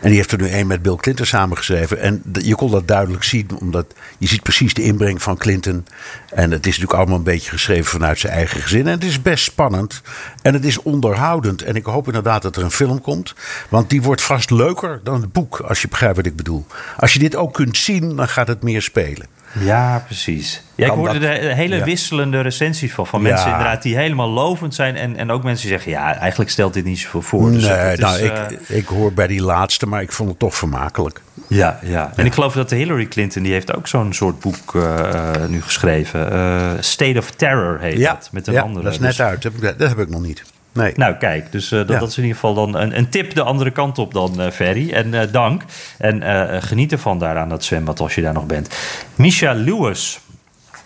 [0.00, 2.00] En die heeft er nu één met Bill Clinton samengeschreven.
[2.00, 3.86] En je kon dat duidelijk zien, omdat
[4.18, 5.86] je ziet precies de inbreng van Clinton.
[6.30, 8.86] En het is natuurlijk allemaal een beetje geschreven vanuit zijn eigen gezin.
[8.86, 10.02] En het is best spannend.
[10.42, 11.62] En het is onderhoudend.
[11.62, 13.34] En ik hoop inderdaad dat er een film komt.
[13.68, 16.52] Want die wordt vast leuker dan het boek, als je begrijpt wat ik bedoel.
[16.96, 19.26] Als je dit ook kunt zien, dan gaat het meer spelen.
[19.58, 20.62] Ja, precies.
[20.74, 21.84] Ja, ik hoorde dat- de hele ja.
[21.84, 23.06] wisselende recensies van.
[23.06, 23.28] Van Ja.
[23.28, 24.96] mensen inderdaad die helemaal lovend zijn.
[24.96, 27.50] En, en ook mensen die zeggen, ja, eigenlijk stelt dit niet zoveel voor.
[27.52, 30.38] Dus nee, is, nou, eh, ik, ik hoor bij die laatste, maar ik vond het
[30.38, 31.20] toch vermakelijk.
[31.48, 32.12] Ja, ja.
[32.16, 36.84] En ik geloof dat Hillary Clinton, die heeft ook zo'n soort boek eh, nu geschreven.
[36.84, 38.28] State of Terror heet dat.
[38.32, 38.84] Met een ja, andere.
[38.84, 39.42] dat is net Dus- uit.
[39.42, 40.42] Dat heb ik, dat heb ik nog niet.
[40.74, 40.92] Nee.
[40.96, 41.98] Nou, kijk, dus eh, dat, Ja.
[41.98, 44.50] dat is in ieder geval dan een, een tip de andere kant op dan, eh,
[44.50, 44.90] Ferry.
[44.92, 45.62] En eh, dank.
[45.98, 46.22] En
[46.62, 48.76] geniet ervan daar aan dat zwembad als je daar nog bent.
[49.14, 50.20] Misha Lewis.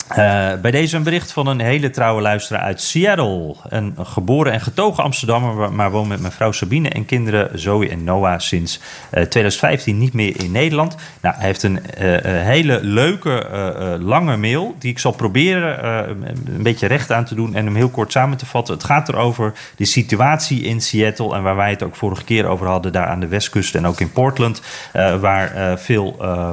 [0.09, 0.17] Eh,
[0.63, 3.55] bij deze een bericht van een hele trouwe luisteraar uit Seattle.
[3.69, 8.05] Een geboren en getogen Amsterdammer, maar- woont met mijn vrouw Sabine en kinderen Zoe en
[8.05, 8.81] Noah sinds
[9.11, 10.97] eh, 2015 niet meer in Nederland.
[11.21, 15.13] Nou, hij heeft een eh, eh, hele leuke, eh, eh, lange mail die ik zal
[15.13, 16.09] proberen eh,
[16.57, 18.75] een beetje recht aan te doen en hem heel kort samen te vatten.
[18.75, 22.67] Het gaat erover de situatie in Seattle en waar wij het ook vorige keer over
[22.67, 26.17] hadden, daar aan de westkust en ook in Portland, eh, waar eh, veel.
[26.21, 26.51] eh,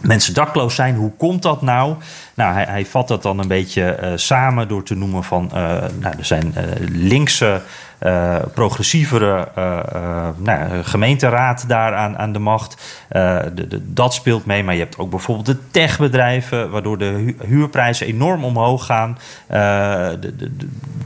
[0.00, 0.94] mensen dakloos zijn.
[0.94, 1.94] Hoe komt dat nou?
[2.38, 5.50] Nou, hij, hij vat dat dan een beetje eh, samen door te noemen van...
[5.52, 5.58] eh,
[6.00, 7.62] nou, er zijn eh, linkse,
[7.98, 12.98] eh, progressievere eh, eh, nou, gemeenteraad daar aan, de macht.
[13.08, 16.70] De, dat speelt mee, maar je hebt ook bijvoorbeeld de techbedrijven...
[16.70, 19.18] waardoor de hu- huurprijzen enorm omhoog gaan.
[19.48, 20.50] De,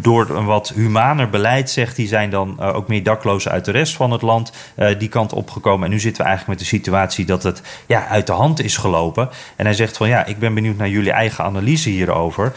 [0.00, 2.06] door een wat humaner beleid, zegt hij...
[2.06, 4.52] zijn dan ook meer daklozen uit de rest van het land
[4.98, 5.84] die kant opgekomen.
[5.84, 8.76] En nu zitten we eigenlijk met de situatie dat het ja, uit de hand is
[8.76, 9.28] gelopen.
[9.56, 12.52] En hij zegt van ja, ik ben benieuwd naar jullie eigen analyse hierover.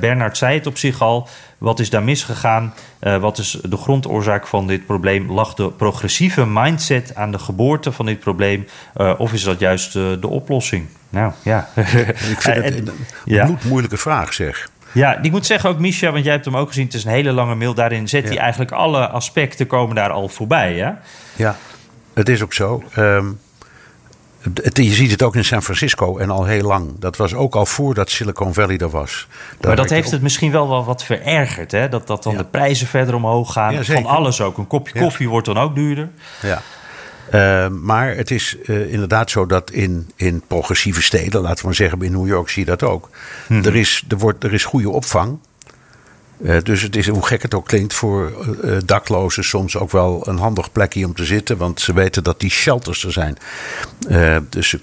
[0.00, 1.28] Bernard zei het op zich al.
[1.64, 2.74] Wat is daar misgegaan?
[2.98, 5.32] Eh, wat is de grondoorzaak van dit probleem?
[5.32, 8.66] Lag de progressieve mindset aan de geboorte van dit probleem?
[8.94, 10.86] Eh, of is dat juist eh, de oplossing?
[11.08, 11.68] Nou ja.
[12.32, 12.90] Ik vind het En- een
[13.24, 13.44] ja.
[13.44, 14.68] bloedmoeilijke vraag, zeg.
[14.92, 16.84] Ja, ik moet zeggen ook Misha, want jij hebt hem ook gezien.
[16.84, 17.74] Het is een hele lange mail.
[17.74, 20.74] Daarin zet hij eigenlijk alle aspecten komen daar al voorbij.
[20.74, 20.90] Hè?
[21.36, 21.56] Ja,
[22.14, 22.82] het is ook zo.
[22.94, 23.26] Ehm,
[24.62, 26.90] het- je ziet het ook in San Francisco en al heel lang.
[26.98, 29.26] Dat was ook al voordat Silicon Valley er was.
[29.30, 31.70] Daar Maar dat heeft ook- het misschien wel, wel wat verergerd.
[31.70, 31.88] Hè?
[31.88, 32.38] Dat, dat dan Ja.
[32.38, 33.72] de prijzen verder omhoog gaan.
[33.74, 34.58] Ja, van alles ook.
[34.58, 35.00] Een kopje Ja.
[35.00, 36.08] koffie wordt dan ook duurder.
[36.42, 36.62] Ja.
[37.30, 41.74] Ehm, maar het is eh, inderdaad zo dat in, in progressieve steden, laten we maar
[41.74, 43.10] zeggen, in New York zie je dat ook.
[43.48, 43.64] Mhm.
[43.64, 45.38] Er, is, er, wordt, er is goede opvang.
[46.42, 48.32] Eh, dus het is, hoe gek het ook klinkt, voor
[48.62, 51.56] eh, daklozen soms ook wel een handig plekje om te zitten.
[51.56, 53.36] Want ze weten dat die shelters er zijn.
[54.08, 54.76] Eh, dus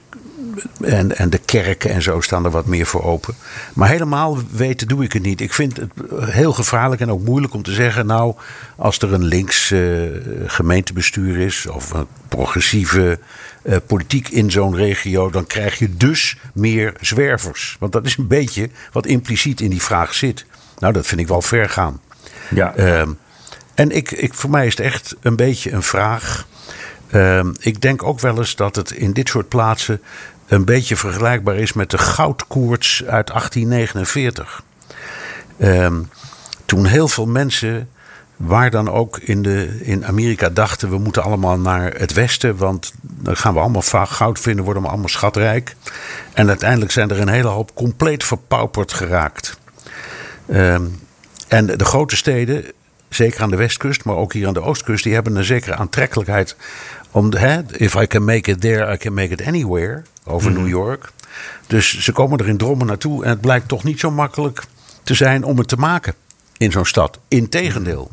[0.82, 3.36] en, en de kerken en zo staan er wat meer voor open.
[3.74, 5.42] Maar helemaal weten doe ik het niet.
[5.42, 8.06] Ik vind het heel gevaarlijk en ook moeilijk om te zeggen...
[8.06, 8.36] nou,
[8.76, 9.82] als er een links eh,
[10.46, 11.66] gemeentebestuur is...
[11.66, 13.20] of een progressieve
[13.62, 15.30] eh, politiek in zo'n regio...
[15.30, 17.76] dan krijg je dus meer zwervers.
[17.80, 20.46] Want dat is een beetje wat impliciet in die vraag zit.
[20.82, 22.02] Nou, dat vind ik wel ver gaan.
[22.50, 22.76] Ja.
[22.76, 23.10] Ehm,
[23.74, 26.48] en ik, ik, voor mij is het echt een beetje een vraag.
[27.12, 30.02] Ehm, ik denk ook wel eens dat het in dit soort plaatsen
[30.48, 34.64] een beetje vergelijkbaar is met de goudkoorts uit 1849.
[35.58, 36.02] Ehm,
[36.66, 37.90] toen heel veel mensen,
[38.36, 42.94] waar dan ook in, de, in Amerika, dachten: we moeten allemaal naar het westen, want
[43.02, 45.76] dan gaan we allemaal vaak goud vinden, worden we allemaal schatrijk.
[46.34, 49.60] En uiteindelijk zijn er een hele hoop compleet verpauperd geraakt.
[50.52, 50.86] Ehm,
[51.48, 52.66] en de grote steden
[53.10, 56.56] zeker aan de westkust, maar ook hier aan de oostkust, die hebben een zekere aantrekkelijkheid.
[57.12, 60.02] Om, hè, if I can make it there, I can make it anywhere.
[60.24, 61.12] Over New York.
[61.68, 63.24] Dus ze komen er in drommen naartoe.
[63.24, 64.64] En het blijkt toch niet zo makkelijk
[65.04, 66.14] te zijn om het te maken
[66.58, 67.20] in zo'n stad.
[67.28, 68.12] Integendeel.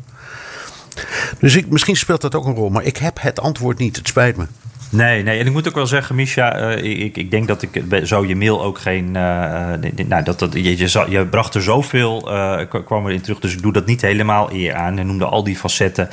[1.39, 2.69] Dus ik, misschien speelt dat ook een rol.
[2.69, 3.95] Maar ik heb het antwoord niet.
[3.95, 4.45] Het spijt me.
[4.91, 7.83] Nee, nee, en ik moet ook wel zeggen, Misha, eh, ik, ik denk dat ik
[8.03, 9.15] zo je mail ook geen.
[9.15, 12.21] eh, eh, nou, dat, je, je, je bracht er zoveel,
[12.69, 14.97] k- kwam erin terug, dus ik doe dat niet helemaal eer aan.
[14.99, 16.09] En noemde al die facetten.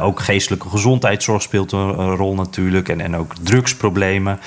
[0.00, 4.38] Ook geestelijke gezondheidszorg speelt een, rol natuurlijk, en, en ook drugsproblemen.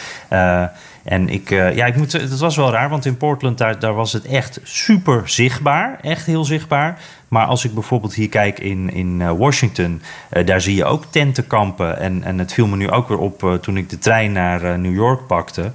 [1.03, 4.25] En ik, ja, ik moet, het was wel raar, want in Portland daar was het
[4.25, 5.97] echt super zichtbaar.
[6.01, 6.99] Echt heel zichtbaar.
[7.35, 11.05] Maar als ik bijvoorbeeld hier kijk in, in eh, Washington, eh, daar zie je ook
[11.09, 11.99] tentenkampen.
[11.99, 14.79] En, en het viel me nu ook weer op eh, toen ik de trein naar
[14.79, 15.71] New York pakte.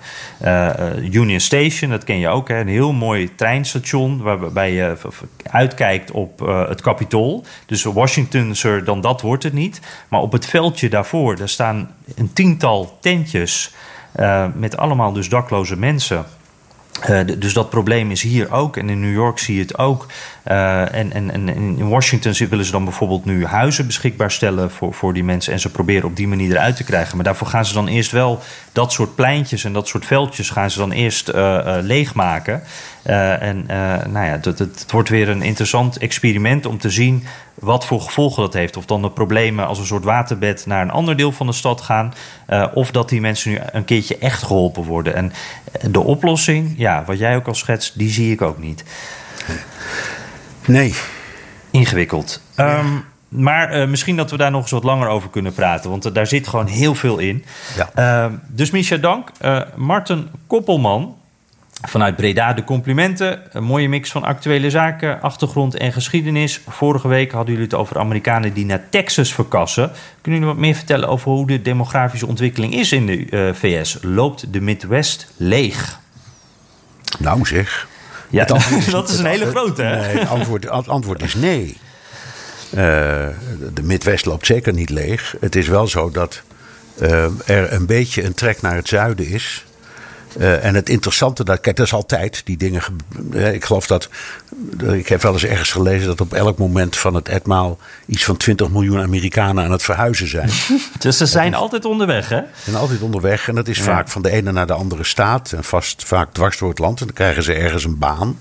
[1.13, 2.61] Union Station, dat ken je ook, hè?
[2.61, 4.97] een heel mooi treinstation waarbij je
[5.43, 6.39] uitkijkt op
[6.69, 7.45] het Capitool.
[7.67, 9.81] Dus Washingtonser dan dat wordt het niet.
[10.09, 13.75] Maar op het veldje daarvoor, daar staan een tiental tentjes
[14.55, 16.25] met allemaal dus dakloze mensen.
[17.39, 18.77] Dus dat probleem is hier ook.
[18.77, 20.07] En in New York zie je het ook.
[20.43, 24.95] Eh, en, en, en in Washington willen ze dan bijvoorbeeld nu huizen beschikbaar stellen voor,
[24.95, 25.53] voor die mensen.
[25.53, 27.17] En ze proberen op die manier eruit te krijgen.
[27.17, 28.41] Maar daarvoor gaan ze dan eerst wel
[28.73, 32.63] dat soort pleintjes en dat soort veldjes gaan ze dan eerst eh, eh, leegmaken.
[33.03, 33.65] En
[34.11, 37.25] nou ja, het, wordt weer een interessant experiment om te zien
[37.55, 38.77] wat voor gevolgen dat heeft.
[38.77, 41.81] Of dan de problemen als een soort waterbed naar een ander deel van de stad
[41.81, 42.15] gaan.
[42.75, 45.15] of dat die mensen nu een keertje echt geholpen worden.
[45.15, 45.33] En
[45.91, 48.85] de oplossing, ja, wat jij ook al schetst, die zie ik ook niet.
[50.71, 50.95] Nee.
[51.71, 52.41] Ingewikkeld.
[52.55, 52.87] Ehm,
[53.29, 55.91] maar eh, misschien dat we daar nog eens wat langer over kunnen praten.
[55.91, 57.45] Want eh, daar zit gewoon heel veel in.
[57.77, 57.91] Ja.
[57.95, 59.31] Ehm, dus Misha, dank.
[59.39, 61.19] Eh Marten Koppelman.
[61.89, 63.41] Vanuit Breda de complimenten.
[63.53, 66.61] Een mooie mix van actuele zaken, achtergrond en geschiedenis.
[66.69, 69.91] Vorige week hadden jullie het over Amerikanen die naar Texas verkassen.
[70.21, 73.99] Kunnen jullie wat meer vertellen over hoe de demografische ontwikkeling is in de eh, VS?
[74.03, 76.01] Loopt de Midwest leeg?
[77.19, 77.89] Nou zeg.
[78.31, 78.45] Ja,
[78.91, 79.97] dat is een hele grote, hè?
[79.97, 81.77] Nee, het antwoord, het antwoord is nee.
[82.71, 82.77] Eh,
[83.75, 85.35] de Midwest loopt zeker niet leeg.
[85.41, 86.43] Het is wel zo dat
[86.99, 89.65] eh, er een beetje een trek naar het zuiden is.
[90.39, 92.83] Eh, en het interessante, dat, kijk, dat is altijd die dingen.
[92.83, 94.09] ge- Ik geloof dat.
[94.81, 97.79] eh, Ik heb wel eens ergens gelezen dat op elk moment van het etmaal.
[98.07, 100.51] iets van 20 miljoen Amerikanen aan het verhuizen zijn.
[100.99, 102.41] Dus ze zijn altijd onderweg, hè?
[102.67, 103.49] En altijd onderweg.
[103.49, 105.53] En dat is vaak van de ene naar de andere staat.
[105.53, 107.01] En vast vaak dwars door het land.
[107.01, 108.39] En dan krijgen ze ergens een baan.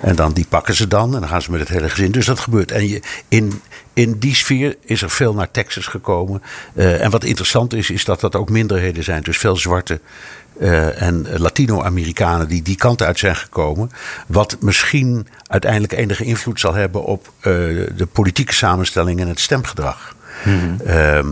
[0.00, 1.14] En dan die pakken ze dan.
[1.14, 2.10] En dan gaan ze met het hele gezin.
[2.10, 2.72] Dus dat gebeurt.
[2.72, 3.60] En je, in,
[3.92, 6.42] in die sfeer is er veel naar Texas gekomen.
[6.74, 9.22] Eh, en wat interessant is, is dat dat ook minderheden zijn.
[9.22, 10.00] Dus veel zwarte
[10.58, 13.90] eh, en Latino-Amerikanen die die kant uit zijn gekomen.
[14.26, 17.52] Wat misschien uiteindelijk enige invloed zal hebben op eh,
[17.96, 20.16] de politieke samenstelling en het stemgedrag.
[20.84, 21.28] Ehm,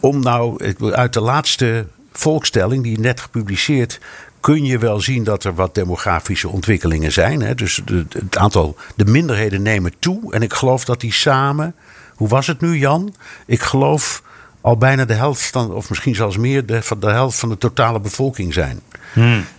[0.00, 4.00] om nou uit de laatste volkstelling, die net gepubliceerd,
[4.40, 7.42] kun je wel zien dat er wat demografische ontwikkelingen zijn.
[7.42, 7.54] Hè?
[7.54, 10.32] Dus de, het aantal, de minderheden nemen toe.
[10.32, 11.74] En ik geloof dat die samen,
[12.14, 13.14] hoe was het nu, Jan?
[13.46, 14.22] Ik geloof
[14.60, 17.58] al bijna de helft, van, of misschien zelfs meer, de, van de helft van de
[17.58, 18.80] totale bevolking zijn.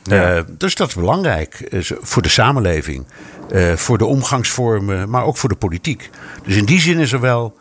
[0.04, 3.06] Eh, dus dat is belangrijk eh, voor de samenleving,
[3.50, 6.10] eh, voor de omgangsvormen, maar ook voor de politiek.
[6.46, 7.58] Dus in die zin is er wel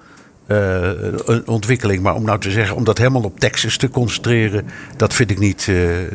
[0.48, 0.90] eh,
[1.24, 2.02] een ontwikkeling.
[2.02, 5.38] Maar om nou te zeggen, om dat helemaal op Texas te concentreren, dat vind ik
[5.38, 6.12] niet, eh, eh,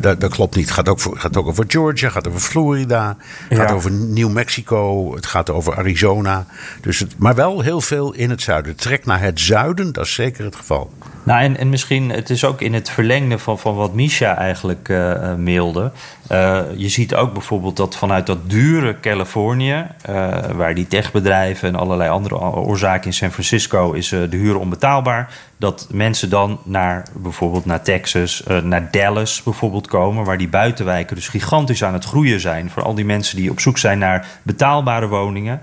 [0.00, 0.64] dat, dat klopt niet.
[0.64, 3.16] Het gaat ook, voor, gaat ook over Georgia, gaat over Florida,
[3.48, 3.56] Ja.
[3.56, 6.46] gaat over New Mexico, het gaat over Arizona.
[6.80, 8.76] Dus het, maar wel heel veel in het zuiden.
[8.76, 10.90] Trek naar het zuiden, dat is zeker het geval.
[11.22, 14.88] Nou, en, en misschien, het is ook in het verlengde van, van wat Misha eigenlijk
[14.88, 15.92] eh, mailde.
[16.28, 20.14] Eh, je ziet ook bijvoorbeeld dat vanuit dat dure Californië, eh,
[20.54, 25.34] waar die techbedrijven en allerlei andere oorzaken in San Francisco is eh, de huur onbetaalbaar.
[25.58, 31.28] Dat mensen dan naar bijvoorbeeld naar Texas, naar Dallas bijvoorbeeld komen, waar die buitenwijken dus
[31.28, 32.70] gigantisch aan het groeien zijn.
[32.70, 35.60] Voor al die mensen die op zoek zijn naar betaalbare woningen.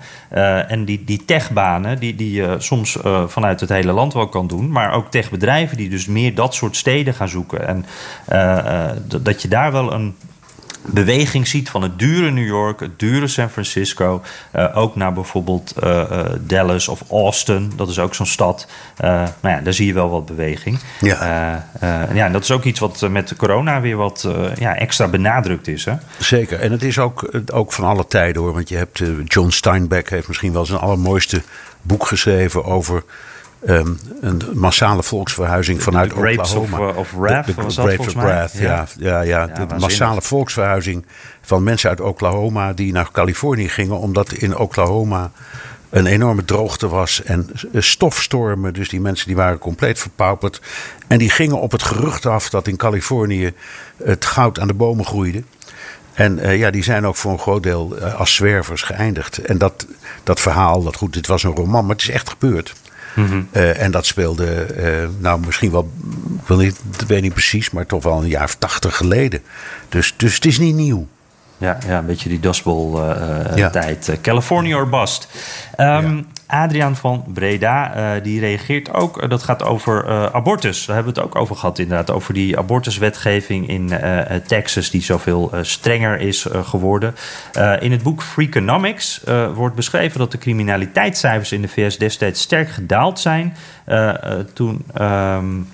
[0.67, 2.97] En die, die techbanen, die, die je soms
[3.27, 4.71] vanuit het hele land wel kan doen.
[4.71, 7.67] Maar ook techbedrijven die dus meer dat soort steden gaan zoeken.
[7.67, 7.85] En
[9.21, 10.15] dat je daar wel een
[10.85, 14.21] beweging ziet van het dure New York, het dure San Francisco.
[14.51, 17.71] eh, ook naar bijvoorbeeld eh, eh, Dallas of Austin.
[17.75, 18.67] Dat is ook zo'n stad.
[18.97, 20.79] Nou ja, daar zie je wel wat beweging.
[20.99, 21.11] Ja.
[21.81, 24.27] Ja, en dat is ook iets wat met de corona weer wat
[24.59, 25.85] ja, extra benadrukt is.
[25.85, 25.93] Hè?
[26.19, 26.59] Zeker.
[26.59, 28.53] En het is ook, ook van alle tijden hoor.
[28.53, 31.41] Want je hebt John Steinbeck heeft misschien wel zijn allermooiste
[31.81, 33.03] boek geschreven over
[33.65, 33.91] ehm,
[34.21, 36.89] een massale volksverhuizing vanuit The Grapes Oklahoma.
[36.89, 38.23] of, uh, of Wrath De- de was dat Grapes volgens of.
[38.23, 38.87] Wrath, ja.
[38.97, 41.05] Ja, ja, de massale volksverhuizing
[41.41, 45.31] van mensen uit Oklahoma die naar Californië gingen, omdat in Oklahoma
[45.89, 48.73] een enorme droogte was en stofstormen.
[48.73, 50.61] Dus die mensen die waren compleet verpauperd.
[51.07, 53.53] En die gingen op het gerucht af dat in Californië
[54.03, 55.43] het goud aan de bomen groeide.
[56.13, 59.37] En uh, ja, die zijn ook voor een groot deel uh, als zwervers geëindigd.
[59.37, 59.85] En dat,
[60.23, 62.73] dat verhaal, dat goed, dit was een roman, maar het is echt gebeurd.
[63.15, 64.65] Uh, en dat speelde,
[65.19, 65.91] nou misschien wel,
[66.41, 69.41] ik wil niet, weet niet precies, maar toch wel een jaar of tachtig geleden.
[69.89, 71.07] Dus, dus het is niet nieuw.
[71.63, 73.01] Ja, ja, een beetje die Dust Bowl
[73.55, 73.69] ja.
[73.69, 74.17] tijd.
[74.21, 75.27] California or bust.
[75.77, 76.23] Um, ja.
[76.47, 79.23] Adriaan van Breda, uh, die reageert ook.
[79.23, 80.85] Uh, dat gaat over uh, abortus.
[80.85, 82.11] Daar hebben we het ook over gehad, inderdaad.
[82.11, 83.91] Over die abortuswetgeving in
[84.47, 87.15] Texas, die zoveel strenger is geworden.
[87.79, 93.19] in het boek Freakonomics wordt beschreven dat de criminaliteitscijfers in de VS destijds sterk gedaald
[93.19, 93.55] zijn.
[94.53, 94.85] toen.
[95.01, 95.67] Um,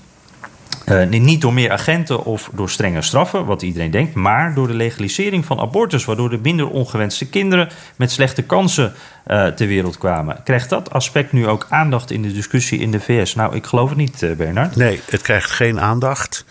[0.92, 4.74] uh, niet door meer agenten of door strenge straffen, wat iedereen denkt, maar door de
[4.74, 8.94] legalisering van abortus, waardoor er minder ongewenste kinderen met slechte kansen
[9.28, 10.42] uh, ter wereld kwamen.
[10.44, 13.36] Krijgt dat aspect nu ook aandacht in de discussie in de VS?
[13.36, 14.76] Nou, ik geloof het niet, uh, Bernard.
[14.76, 16.46] Nee, het krijgt geen aandacht.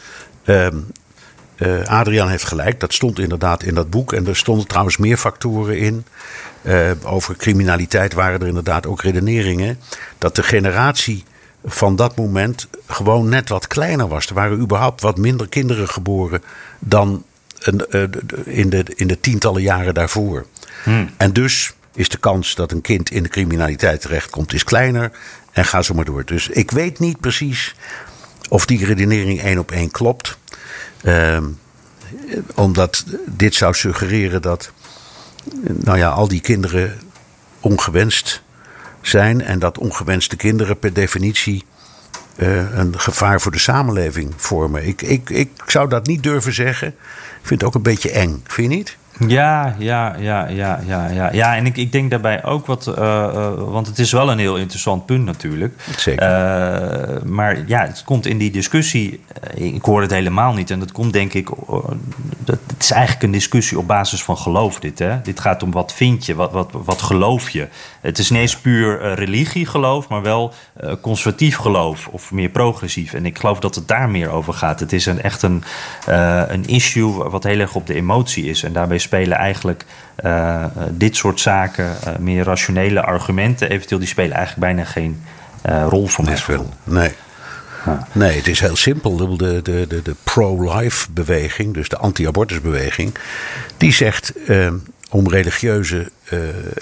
[0.44, 0.86] Um,
[1.84, 4.12] Adriaan heeft gelijk, dat stond inderdaad in dat boek.
[4.12, 6.04] En er stonden trouwens meer factoren in.
[7.04, 9.78] over criminaliteit waren er inderdaad ook redeneringen.
[10.18, 11.24] Dat de generatie
[11.64, 14.26] van dat moment gewoon net wat kleiner was.
[14.26, 16.42] Er waren überhaupt wat minder kinderen geboren
[16.78, 17.24] dan
[18.44, 20.46] in de, in de tientallen jaren daarvoor.
[20.82, 21.10] Hmm.
[21.16, 25.10] En dus is de kans dat een kind in de criminaliteit terechtkomt is kleiner.
[25.52, 26.24] En ga zo maar door.
[26.24, 27.74] Dus ik weet niet precies
[28.48, 30.38] of die redenering één op één klopt.
[31.02, 31.38] Uh,
[32.54, 34.72] omdat dit zou suggereren dat
[35.64, 37.00] nou ja, al die kinderen
[37.60, 38.42] ongewenst
[39.08, 39.42] zijn.
[39.42, 41.64] En dat ongewenste kinderen per definitie
[42.36, 44.86] uh, een gevaar voor de samenleving vormen.
[44.86, 46.88] Ik, ik, ik zou dat niet durven zeggen.
[46.88, 48.42] Ik vind het ook een beetje eng.
[48.46, 48.96] Vind je niet?
[49.26, 51.32] Ja, ja, ja, ja, ja, ja.
[51.32, 52.86] Ja, en ik, ik denk daarbij ook wat.
[52.86, 55.74] Uh, uh, want het is wel een heel interessant punt natuurlijk.
[55.96, 56.22] Zeker.
[56.22, 59.20] Uh, maar ja, het komt in die discussie.
[59.54, 60.70] Ik hoor het helemaal niet.
[60.70, 61.48] En dat komt denk ik.
[62.38, 64.98] Dat, het is eigenlijk een discussie op basis van geloof, dit.
[64.98, 65.20] Hè?
[65.22, 67.68] Dit gaat om wat vind je, wat, wat, wat geloof je.
[68.08, 70.54] Het is niet eens puur religiegeloof, maar wel
[71.00, 73.12] conservatief geloof of meer progressief.
[73.12, 74.80] En ik geloof dat het daar meer over gaat.
[74.80, 75.64] Het is een, echt een,
[76.48, 78.62] een issue wat heel erg op de emotie is.
[78.62, 79.84] En daarbij spelen eigenlijk
[80.24, 85.22] uh, dit soort zaken, uh, meer rationele argumenten, eventueel, die spelen eigenlijk bijna geen
[85.68, 86.38] uh, rol voor mij.
[86.84, 87.12] Nee.
[88.12, 89.36] Nee, het is heel simpel.
[89.36, 93.14] De, de, de, de pro-life beweging, dus de anti-abortusbeweging,
[93.76, 94.32] die zegt
[95.10, 96.10] om religieuze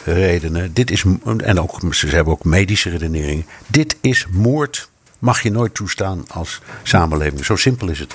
[0.05, 1.05] redenen, dit is,
[1.37, 4.89] en ook, ze hebben ook medische redeneringen, dit is moord,
[5.19, 7.45] mag je nooit toestaan als samenleving.
[7.45, 8.15] Zo simpel is het.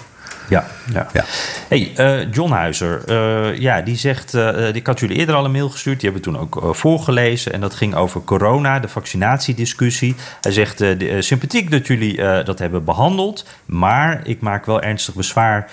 [0.52, 1.08] Ja, ja.
[1.14, 1.24] ja.
[1.68, 5.52] Hey, uh, John Huizer, uh, ja, die zegt, uh, ik had jullie eerder al een
[5.52, 10.16] mail gestuurd, die hebben we toen ook voorgelezen en dat ging over corona, de vaccinatiediscussie.
[10.42, 15.72] Hij zegt, de, sympathiek dat jullie dat hebben behandeld, maar ik maak wel ernstig bezwaar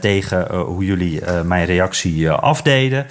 [0.00, 3.06] tegen hoe jullie mijn reactie afdeden.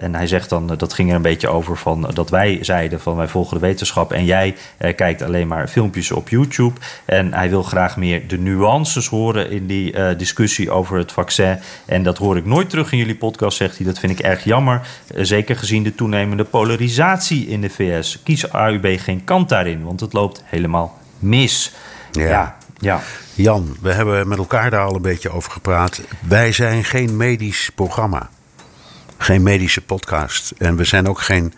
[0.00, 3.16] en hij zegt dan, dat ging er een beetje over van dat wij zeiden van
[3.16, 4.56] wij volgen de wetenschap en jij
[4.96, 6.80] kijkt alleen maar filmpjes op YouTube.
[7.04, 11.58] En hij wil graag meer de nuances horen in die discussie over het vaccin.
[11.86, 13.86] En dat hoor ik nooit terug in jullie podcast, zegt hij.
[13.86, 14.80] Dat vind ik erg jammer.
[15.14, 18.22] Zeker gezien de toenemende polarisatie in de VS.
[18.22, 21.74] Kies AUB geen kant daarin, want het loopt helemaal mis.
[22.12, 22.28] Ja.
[22.28, 22.57] ja.
[22.78, 23.00] Ja.
[23.34, 26.00] Jan, we hebben met elkaar daar al een beetje over gepraat.
[26.28, 28.30] Wij zijn geen medisch programma.
[29.16, 30.50] Geen medische podcast.
[30.58, 31.54] En we zijn ook geen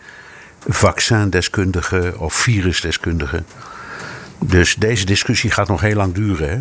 [0.67, 3.43] vaccindeskundige of virusdeskundige.
[4.39, 6.49] Dus deze discussie gaat nog heel lang duren.
[6.49, 6.59] Hè?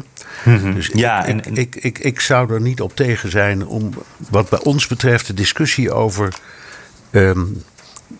[0.53, 0.75] Mm-hmm.
[0.75, 3.91] Dus ja, ik, en, ik, ik, ik, ik, zou er niet op tegen zijn om,
[4.31, 6.35] wat bij ons betreft, de discussie over
[7.11, 7.63] um,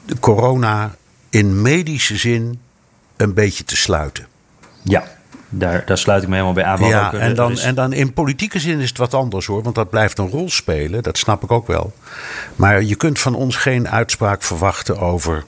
[0.07, 0.97] de corona
[1.31, 2.61] in medische zin
[3.17, 4.27] een beetje te sluiten.
[4.83, 5.20] Ja,
[5.51, 6.85] daar, daar sluit ik me helemaal bij aan.
[6.85, 7.63] Ja, ook, en, dan, is...
[7.63, 10.51] en dan in politieke zin is het wat anders hoor, want dat blijft een rol
[10.51, 11.93] spelen, dat snap ik ook wel.
[12.57, 15.45] Maar je kunt van ons geen uitspraak verwachten over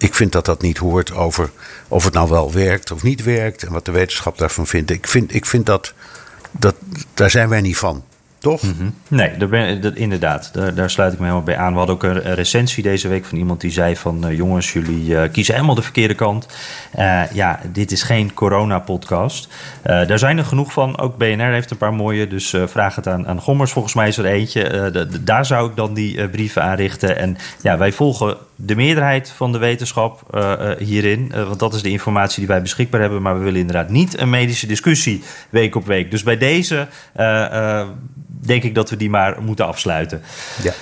[0.00, 1.50] ik vind dat dat niet hoort over
[1.88, 4.90] of het nou wel werkt of niet werkt en wat de wetenschap daarvan vindt.
[4.90, 5.92] Ik vind, ik vind dat,
[6.50, 6.74] dat,
[7.14, 8.04] daar zijn wij niet van.
[8.40, 8.60] Toch?
[8.60, 8.94] -hmm.
[9.08, 10.50] Nee, daar ben, dat, inderdaad.
[10.52, 11.72] Daar, daar, sluit ik me helemaal bij aan.
[11.72, 14.26] We hadden ook een, recensie deze week van iemand die zei van...
[14.26, 16.46] Uh, jongens, jullie uh, kiezen helemaal de verkeerde kant.
[16.98, 19.48] Uh, ja, dit is geen corona-podcast.
[19.82, 20.98] daar zijn er genoeg van.
[20.98, 23.72] Ook BNR heeft een paar mooie, dus vraag het aan, aan Gommers.
[23.72, 25.08] Volgens mij is er eentje.
[25.20, 27.16] Daar zou ik dan die brieven aan richten.
[27.16, 30.38] En ja, wij volgen de meerderheid van de wetenschap
[30.78, 31.32] hierin.
[31.34, 33.22] want dat is de informatie die wij beschikbaar hebben.
[33.22, 36.10] Maar we willen inderdaad niet een medische discussie week op week.
[36.10, 36.88] Dus bij deze
[38.26, 40.22] denk ik dat we die maar moeten afsluiten.
[40.62, 40.72] Ja.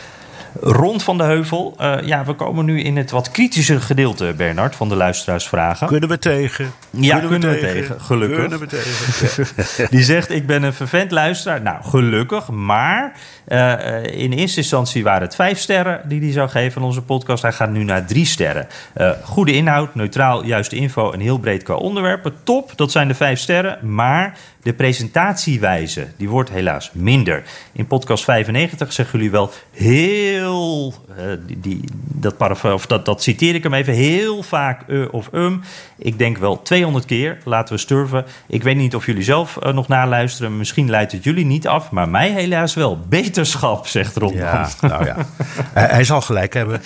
[0.60, 1.76] Rond van de Heuvel.
[1.80, 5.86] Uh, ja, we komen nu in het wat kritische gedeelte, Bernard, van de luisteraarsvragen.
[5.86, 6.72] Kunnen we tegen?
[6.90, 8.00] Ja, kunnen, we, tegen?
[8.00, 8.38] Gelukkig.
[8.38, 9.90] Kunnen we tegen?
[9.96, 11.62] Die zegt, ik ben een vervent luisteraar.
[11.62, 12.48] Nou, gelukkig.
[12.50, 13.12] Maar
[13.48, 17.42] uh, in eerste instantie waren het vijf sterren die hij zou geven aan onze podcast.
[17.42, 18.66] Hij gaat nu naar drie sterren.
[18.96, 22.34] Uh, goede inhoud, neutraal, juiste info en heel breed qua onderwerpen.
[22.42, 23.94] Top, dat zijn de vijf sterren.
[23.94, 27.42] Maar de presentatiewijze, die wordt helaas minder.
[27.72, 33.54] In podcast 95 zeggen jullie wel heel, uh, die, die, dat, of dat, dat citeer
[33.54, 35.62] ik hem even, heel vaak uh of um.
[35.98, 38.24] Ik denk wel 200 keer, laten we sturven.
[38.46, 41.90] Ik weet niet of jullie zelf uh, nog naluisteren, misschien leidt het jullie niet af,
[41.90, 42.98] maar mij helaas wel.
[43.08, 44.34] Beterschap, zegt Ron.
[44.34, 45.16] Ja, nou ja.
[45.72, 46.80] hij zal gelijk hebben.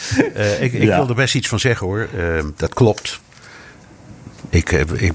[0.61, 0.97] ik ik ja.
[0.97, 2.09] wil er best iets van zeggen hoor,
[2.57, 3.21] dat klopt.
[4.53, 5.13] Ik, ik,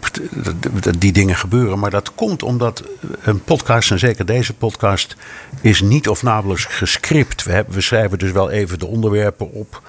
[0.99, 1.79] die dingen gebeuren.
[1.79, 2.83] Maar dat komt omdat
[3.21, 5.15] een podcast, en zeker deze podcast,
[5.61, 7.43] is niet of nauwelijks gescript.
[7.43, 9.81] We, hebben, we schrijven dus wel even de onderwerpen op.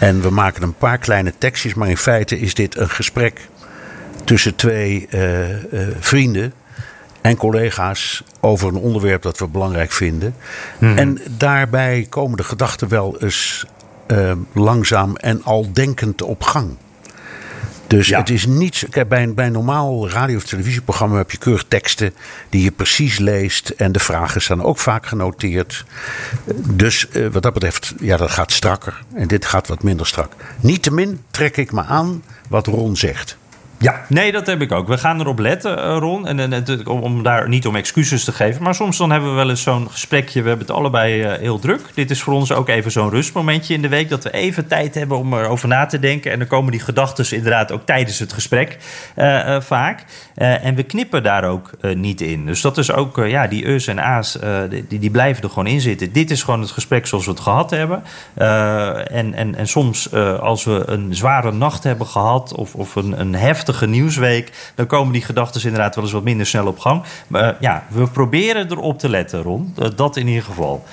[0.00, 1.74] En we maken een paar kleine tekstjes.
[1.74, 3.48] Maar in feite is dit een gesprek
[4.24, 6.52] tussen twee uh, uh, vrienden
[7.20, 10.34] en collega's over een onderwerp dat we belangrijk vinden.
[10.78, 10.98] Hmm.
[10.98, 13.66] En daarbij komen de gedachten wel eens
[14.06, 16.76] uh, langzaam en al denkend op gang.
[17.88, 18.86] Dus het is niet.
[18.90, 22.14] Kijk, bij, een, bij een normaal radio- of televisieprogramma heb je keurig teksten
[22.48, 23.68] die je precies leest.
[23.68, 25.84] En de vragen staan ook vaak genoteerd.
[26.70, 29.02] Dus eh, wat dat betreft, ja, dat gaat strakker.
[29.14, 30.32] En dit gaat wat minder strak.
[30.60, 33.36] Niettemin trek ik me aan wat Ron zegt.
[33.80, 34.88] Ja, nee, dat heb ik ook.
[34.88, 36.26] We gaan erop letten, eh, Ron.
[36.26, 38.62] En, en, om daar niet om excuses te geven.
[38.62, 40.42] Maar soms dan hebben we wel eens zo'n gesprekje.
[40.42, 41.80] We hebben het allebei uh, heel druk.
[41.94, 44.08] Dit is voor ons ook even zo'n rustmomentje in de week.
[44.08, 46.32] Dat we even tijd hebben om erover na te denken.
[46.32, 48.78] En dan komen die gedachten inderdaad ook tijdens het gesprek
[49.16, 50.04] uh, vaak.
[50.34, 52.46] en we knippen daar ook niet in.
[52.46, 54.38] Dus dat is ook, ja, die us en a's,
[54.88, 56.12] die, die blijven er gewoon in zitten.
[56.12, 58.02] Dit is gewoon het gesprek zoals we het gehad hebben.
[59.10, 62.54] en, en, en soms als we een zware nacht hebben gehad.
[62.54, 63.34] Of, of een, een
[63.68, 67.02] heftig nieuwsweek, dan komen die gedachten inderdaad wel eens wat minder snel op gang.
[67.26, 69.74] Maar ja, we proberen erop te letten, Ron.
[69.94, 70.84] Dat in ieder geval.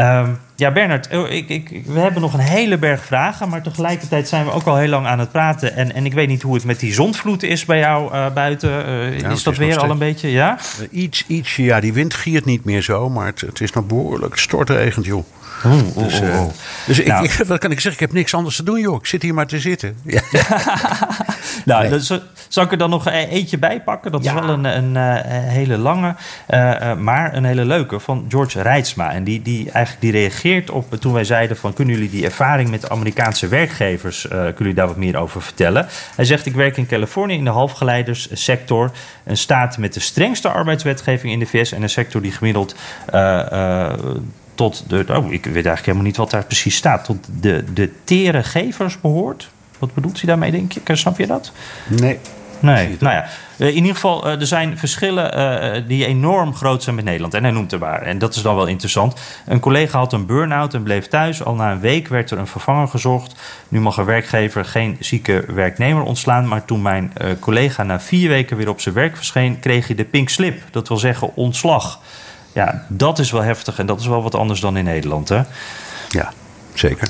[0.00, 4.28] Um, ja, Bernard, oh, ik, ik, we hebben nog een hele berg vragen, maar tegelijkertijd
[4.28, 5.76] zijn we ook al heel lang aan het praten.
[5.76, 8.70] En, en ik weet niet hoe het met die zondvloed is bij jou uh, buiten.
[8.70, 10.58] Uh, ja, is dat weer al een beetje, ja?
[10.80, 13.86] Uh, iets, iets, ja, die wind giert niet meer zo, maar het, het is nog
[13.86, 15.24] behoorlijk stortregend, joh.
[15.66, 16.50] Oh, dus, oh, oh.
[16.86, 17.24] dus nou.
[17.24, 18.02] ik, wat kan ik zeggen?
[18.02, 18.94] Ik heb niks anders te doen, joh.
[18.94, 19.96] Ik zit hier maar te zitten.
[20.04, 20.22] Ja.
[21.64, 22.20] nou, nee.
[22.48, 24.12] zal ik er dan nog eentje bij pakken?
[24.12, 26.14] Dat is wel een, een, een hele lange,
[26.98, 29.12] maar een hele leuke van George Rijtsma.
[29.12, 32.70] En die, die eigenlijk die reageert op toen wij zeiden van kunnen jullie die ervaring
[32.70, 35.86] met Amerikaanse werkgevers, uh, kunnen jullie daar wat meer over vertellen?
[36.16, 38.90] Hij zegt ik werk in Californië in de halfgeleiderssector,
[39.24, 42.74] een staat met de strengste arbeidswetgeving in de VS en een sector die gemiddeld
[43.14, 43.92] uh,
[44.56, 45.04] tot de.
[45.08, 47.04] Oh, ik weet eigenlijk helemaal niet wat daar precies staat.
[47.04, 49.48] Tot de, de tere gevers behoort.
[49.78, 50.96] Wat bedoelt hij daarmee, denk je?
[50.96, 51.52] Snap je dat?
[51.86, 52.18] Nee.
[52.60, 53.26] Nee, nou ja.
[53.58, 57.34] Eh, in ieder geval, uh, er zijn verschillen uh, die enorm groot zijn met Nederland.
[57.34, 58.02] En hij noemt er waar.
[58.02, 59.20] En dat is dan wel interessant.
[59.46, 61.44] Een collega had een burn-out en bleef thuis.
[61.44, 63.34] Al na een week werd er een vervanger gezocht.
[63.68, 66.48] Nu mag een werkgever geen zieke werknemer ontslaan.
[66.48, 70.04] Maar toen mijn collega na vier weken weer op zijn werk verscheen, kreeg hij de
[70.04, 70.62] pink slip.
[70.70, 72.00] Dat wil zeggen ontslag.
[72.56, 75.42] Ja, dat is wel heftig en dat is wel wat anders dan in Nederland, hè?
[76.08, 76.32] Ja,
[76.74, 77.08] zeker.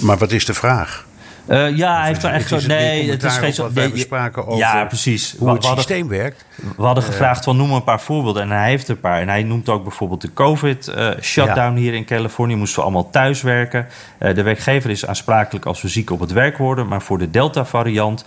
[0.00, 1.06] maar wat is de vraag?
[1.48, 2.58] Uh, ja, hij heeft er echt zo.
[2.66, 3.70] Nee, het is geen zo.
[3.74, 5.34] Nee, spraken over ja, precies.
[5.38, 6.44] hoe het systeem werkt.
[6.76, 9.20] We hadden gevraagd van noem een paar voorbeelden en hij heeft er een paar.
[9.20, 12.54] En hij noemt ook bijvoorbeeld de COVID-shutdown uh, hier in Californië.
[12.54, 13.86] Moesten we allemaal thuiswerken.
[14.18, 16.88] De werkgever is aansprakelijk als we ziek op het werk worden.
[16.88, 18.24] Maar voor de Delta-variant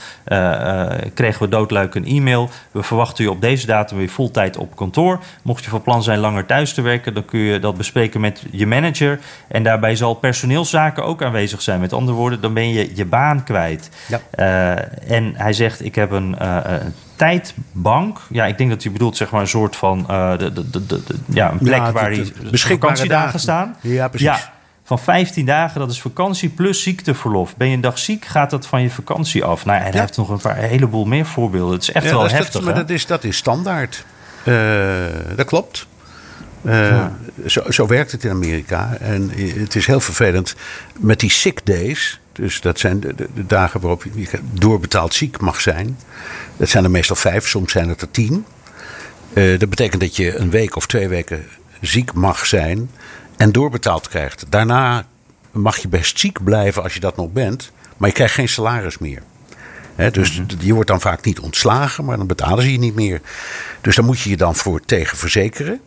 [1.13, 2.49] kregen we doodluik een e-mail.
[2.71, 5.19] We verwachten u op deze datum weer voltijd op kantoor.
[5.41, 8.43] Mocht je van plan zijn langer thuis te werken, dan kun je dat bespreken met
[8.51, 9.19] je manager.
[9.47, 11.79] En daarbij zal personeelszaken ook aanwezig zijn.
[11.79, 13.89] Met andere woorden, dan ben je je baan kwijt.
[14.07, 14.19] Ja.
[14.35, 18.19] Uh, en hij zegt: Ik heb een, uh, een, tijdbank.
[18.29, 20.85] Ja, ik denk dat hij bedoelt zeg maar een soort van uh, de, de, de,
[20.85, 23.75] de, ja, een plek ja, waar hij vakantiedagen staan.
[23.81, 24.27] Ja, precies.
[24.27, 24.53] Ja,
[24.83, 27.55] van 15 dagen, dat is vakantie plus ziekteverlof.
[27.55, 29.65] Ben je een dag ziek, gaat dat van je vakantie af.
[29.65, 29.99] Nou, en hij ja.
[29.99, 31.73] heeft nog een, paar, een heleboel meer voorbeelden.
[31.73, 32.51] Het is echt wel heftig.
[32.51, 34.05] Dat, maar dat is, dat is standaard.
[35.35, 35.87] dat klopt.
[36.65, 37.11] Uh, ja.
[37.45, 38.97] zo, zo werkt het in Amerika.
[38.99, 40.55] En het is heel vervelend
[40.99, 42.19] met die sick days.
[42.35, 45.97] Dus dat zijn de, de, de, dagen waarop je doorbetaald ziek mag zijn.
[46.57, 48.45] Dat zijn er meestal vijf, soms zijn het er tien.
[49.33, 51.45] Uh, dat betekent dat je een week of twee weken
[51.81, 52.89] ziek mag zijn
[53.37, 54.45] en doorbetaald krijgt.
[54.49, 55.05] Daarna
[55.51, 58.97] mag je best ziek blijven als je dat nog bent, maar je krijgt geen salaris
[58.97, 59.21] meer.
[59.95, 60.57] He, dus mm -hmm.
[60.59, 63.21] je wordt dan vaak niet ontslagen, maar dan betalen ze je niet meer.
[63.81, 65.81] Dus daar moet je je dan voor tegen verzekeren.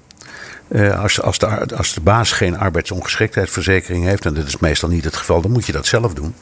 [0.69, 5.05] Eh, als, als, de, als de baas geen arbeidsongeschiktheidsverzekering heeft, en dat is meestal niet
[5.05, 6.35] het geval, dan moet je dat zelf doen.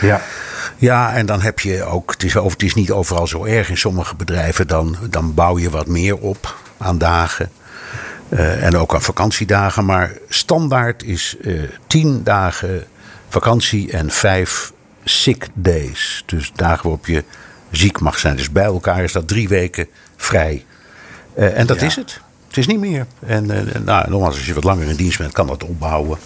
[0.00, 0.20] Ja.
[0.76, 3.68] Ja, en dan heb je ook, het is, over, het is niet overal zo erg
[3.70, 7.50] in sommige bedrijven, dan, dan bouw je wat meer op aan dagen.
[8.28, 9.84] eh, en ook aan vakantiedagen.
[9.84, 11.52] Maar standaard is eh
[11.86, 12.84] tien dagen
[13.28, 14.72] vakantie en vijf
[15.04, 16.22] sick days.
[16.26, 17.24] Dus dagen waarop je
[17.70, 18.36] ziek mag zijn.
[18.36, 20.64] Dus bij elkaar is dat drie weken vrij.
[21.34, 21.86] En dat Ja.
[21.86, 22.20] is het.
[22.48, 23.06] Het is niet meer.
[23.26, 26.18] En eh, nou, nogmaals, als je wat langer in dienst bent, kan dat opbouwen.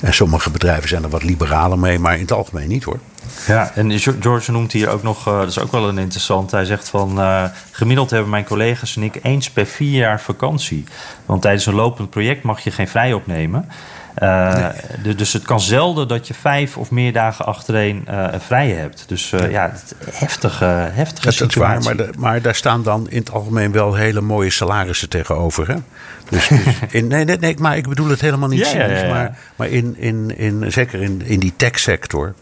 [0.00, 2.98] En sommige bedrijven zijn er wat liberaler mee, maar in het algemeen niet hoor.
[3.46, 6.50] Ja, en George noemt hier ook nog, eh, dat is ook wel een interessant.
[6.50, 10.84] Hij zegt van, eh, gemiddeld hebben mijn collega's en ik eens per vier jaar vakantie.
[11.26, 13.68] Want tijdens een lopend project mag je geen vrij opnemen.
[14.14, 14.66] Eh,
[15.02, 19.04] du- Dus het kan zelden dat je vijf of meer dagen achtereen eh, vrij hebt.
[19.08, 22.02] Dus eh, ja, het- heftige, heftige Dat, dat is waar, situatie.
[22.04, 25.68] maar, de- maar daar staan dan in het algemeen wel hele mooie salarissen tegenover.
[25.68, 25.74] Hè?
[26.28, 26.60] Dus, dus
[26.90, 29.08] in, nee, nee, nee, maar ik bedoel het helemaal niet Ja.
[29.08, 32.34] Maar, maar in, in, in, zeker in, in die techsector,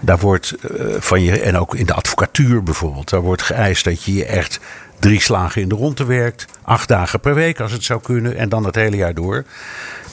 [0.00, 4.02] daar wordt eh, van je, en ook in de advocatuur bijvoorbeeld, daar wordt geëist dat
[4.02, 4.60] je je echt
[4.98, 6.46] drie slagen in de ronde werkt.
[6.62, 9.44] Acht dagen per week als het zou kunnen en dan het hele jaar door.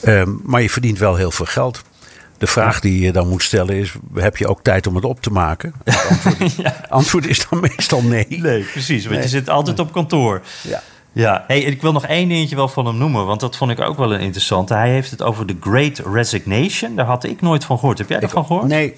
[0.02, 1.82] Ehm, maar je verdient wel heel veel geld.
[2.38, 5.22] De vraag die je dan moet stellen is: heb je ook tijd om het op
[5.22, 5.72] te maken?
[5.84, 8.26] Het antwoord, antwoord is dan meestal nee.
[8.28, 9.02] Nee, precies.
[9.02, 9.22] Want Nee.
[9.24, 10.40] je zit altijd op kantoor.
[10.62, 10.82] Ja.
[11.12, 13.80] Ja, hey, ik wil nog één dingetje wel van hem noemen, want dat vond ik
[13.80, 14.74] ook wel een interessante.
[14.74, 16.96] Hij heeft het over de Great Resignation.
[16.96, 17.98] Daar had ik nooit van gehoord.
[17.98, 18.66] Heb jij daarvan gehoord?
[18.66, 18.94] Nee.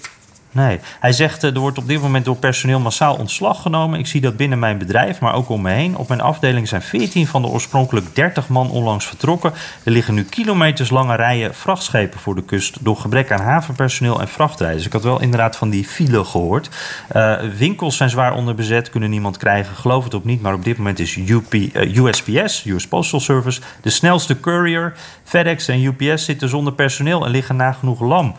[0.55, 0.79] Nee.
[0.99, 3.99] Hij zegt, eh, er wordt op dit moment door personeel massaal ontslag genomen.
[3.99, 5.97] Ik zie dat binnen mijn bedrijf, maar ook om me heen.
[5.97, 9.53] Op mijn afdeling zijn 14 van de oorspronkelijk 30 man onlangs vertrokken.
[9.83, 12.77] Er liggen nu kilometers lange rijen vrachtschepen voor de kust...
[12.81, 14.85] door gebrek aan havenpersoneel en vrachtrijders.
[14.85, 16.69] Ik had wel inderdaad van die file gehoord.
[17.07, 19.75] Eh, winkels zijn zwaar onderbezet, kunnen niemand krijgen.
[19.75, 23.61] Geloof het of niet, maar op dit moment is UP, eh, USPS, US Postal Service...
[23.81, 24.93] de snelste courier.
[25.23, 28.35] FedEx en UPS zitten zonder personeel en liggen nagenoeg lam.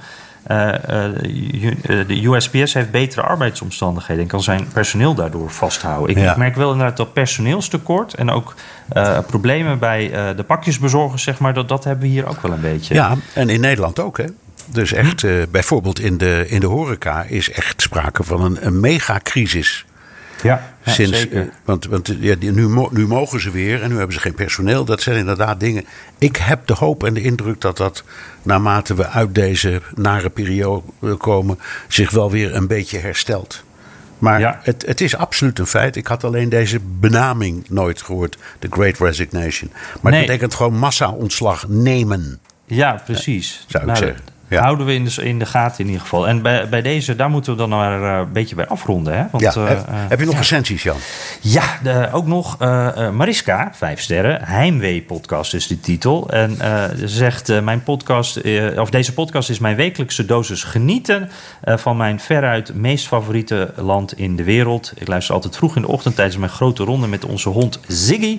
[0.47, 6.17] Eh, eh, eh, de USPS heeft betere arbeidsomstandigheden en kan zijn personeel daardoor vasthouden.
[6.17, 6.35] Ik, Ja.
[6.37, 8.55] merk wel inderdaad dat personeelstekort en ook
[8.89, 12.53] eh, problemen bij eh, de pakjesbezorgers, zeg maar, dat, dat hebben we hier ook wel
[12.53, 12.95] een beetje.
[12.95, 14.25] Ja, en in Nederland ook, hè?
[14.67, 18.81] Dus echt, eh, bijvoorbeeld in de, in de horeca is echt sprake van een, een
[18.81, 19.85] megacrisis.
[20.43, 23.97] ja, ja, Sinds, eh, want want ja, die- nu, nu mogen ze weer en nu
[23.97, 24.85] hebben ze geen personeel.
[24.85, 25.85] Dat zijn inderdaad dingen.
[26.19, 28.05] Ik heb de hoop en de indruk dat dat
[28.43, 30.83] naarmate we uit deze nare periode
[31.19, 31.59] komen,
[31.89, 33.65] zich wel weer een beetje herstelt.
[34.19, 34.61] Maar Ja.
[34.63, 35.97] het, het is absoluut een feit.
[35.97, 39.71] Ik had alleen deze benaming nooit gehoord, de Great Resignation.
[40.01, 40.21] Maar Nee.
[40.21, 42.39] het betekent gewoon massa-ontslag nemen.
[42.67, 43.65] Ja, precies.
[43.69, 44.25] zou ik Nou, zeggen.
[44.49, 44.63] Ja.
[44.63, 46.29] Houden we in de, in de gaten in ieder geval.
[46.29, 49.17] En bij, bij deze, daar moeten we dan maar eh, een beetje bij afronden.
[49.17, 49.25] Hè?
[49.31, 50.41] Want, Ja, eh, heb, eh, heb je nog ja.
[50.41, 50.97] recensies, Jan?
[51.41, 52.59] Ja, de- ook nog
[53.13, 54.43] Mariska, vijf sterren.
[54.45, 56.31] Heimwee-podcast is de titel.
[56.31, 56.57] En
[56.99, 58.41] ze zegt, mijn podcast,
[58.79, 61.31] of deze podcast is mijn wekelijkse dosis genieten...
[61.65, 64.93] van mijn veruit meest favoriete land in de wereld.
[64.95, 68.39] Ik luister altijd vroeg in de ochtend tijdens mijn grote ronde met onze hond Ziggy.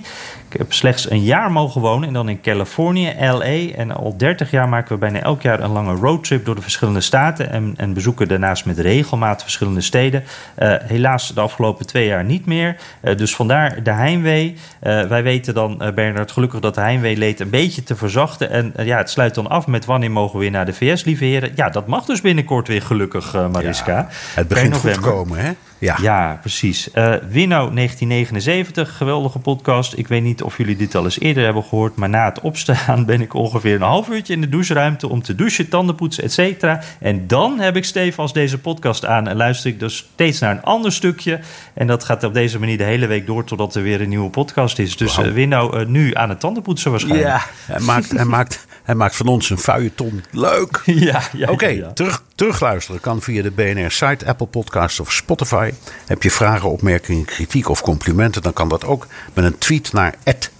[0.50, 3.74] Ik heb slechts een jaar mogen wonen en dan in Californië, LA.
[3.76, 7.00] En al 30 jaar maken we bijna elk jaar een lange roadtrip door de verschillende
[7.00, 7.50] staten.
[7.50, 10.24] En, en bezoeken daarnaast met regelmaat verschillende steden.
[10.54, 12.76] Eh, helaas de afgelopen twee jaar niet meer.
[13.00, 14.56] Eh, dus vandaar de heimwee.
[14.80, 18.50] Eh, wij weten dan, Bernard, gelukkig dat de heimwee leed een beetje te verzachten.
[18.50, 21.24] En ja, het sluit dan af met wanneer mogen we weer naar de VS, lieve
[21.24, 21.52] heren.
[21.54, 23.96] Ja, dat mag dus binnenkort weer gelukkig, Mariska.
[23.96, 25.52] Ja, het begint goed te komen, hè?
[25.78, 25.96] Ja.
[26.00, 26.90] Ja, precies.
[26.90, 29.96] Eh Winnow 1979, geweldige podcast.
[29.96, 33.04] Ik weet niet of jullie dit al eens eerder hebben gehoord, maar na het opstaan
[33.06, 36.32] ben ik ongeveer een half uurtje in de doucheruimte om te douchen, tanden poetsen, et
[36.32, 36.80] cetera.
[37.00, 40.50] En dan heb ik Steve als deze podcast aan en luister ik dus steeds naar
[40.50, 41.40] een ander stukje.
[41.74, 44.30] En dat gaat op deze manier de hele week door totdat er weer een nieuwe
[44.30, 44.96] podcast is.
[44.96, 47.28] Dus eh Winnow eh, nu aan het tandenpoetsen waarschijnlijk.
[47.28, 50.24] Ja, hij maakt, hij, maakt, hij maakt van ons een feuilleton.
[50.30, 50.82] Leuk!
[51.10, 51.92] ja, ja, Oké, ja.
[51.92, 55.72] terug, terugluisteren kan via de BNR-site, Apple Podcasts of Spotify.
[56.06, 58.42] Heb je vragen, opmerkingen, kritiek of complimenten...
[58.42, 60.14] dan kan dat ook met een tweet naar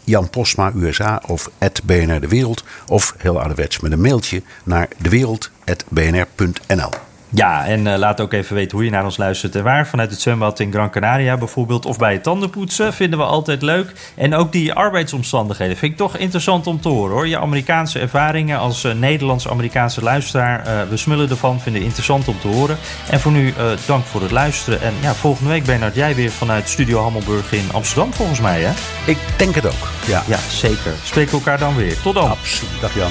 [0.04, 1.50] Jan Postma USA of
[1.84, 2.64] BNR De Wereld.
[2.86, 7.07] Of heel ouderwets met een mailtje naar dewereld.bnr.nl.
[7.30, 9.86] Ja, en eh, laat ook even weten hoe je naar ons luistert en waar.
[9.86, 11.86] Vanuit het zwembad in Gran Canaria bijvoorbeeld.
[11.86, 13.92] Of bij het tandenpoetsen vinden we altijd leuk.
[14.14, 17.28] En ook die arbeidsomstandigheden vind ik toch interessant om te horen hoor.
[17.28, 20.66] Je Amerikaanse ervaringen als eh, Nederlands-Amerikaanse luisteraar.
[20.66, 22.78] eh, we smullen ervan, vinden het interessant om te horen.
[23.10, 23.54] En voor nu
[23.86, 24.80] dank voor het luisteren.
[24.82, 28.72] En ja, volgende week Bernard, jij weer vanuit Studio Hammelburg in Amsterdam volgens mij hè?
[29.04, 29.88] Ik denk het ook.
[30.06, 30.92] Ja, Ja, zeker.
[31.04, 32.00] Spreken we elkaar dan weer.
[32.00, 32.30] Tot dan.
[32.30, 32.80] absoluut.
[32.80, 33.10] Dag Jan.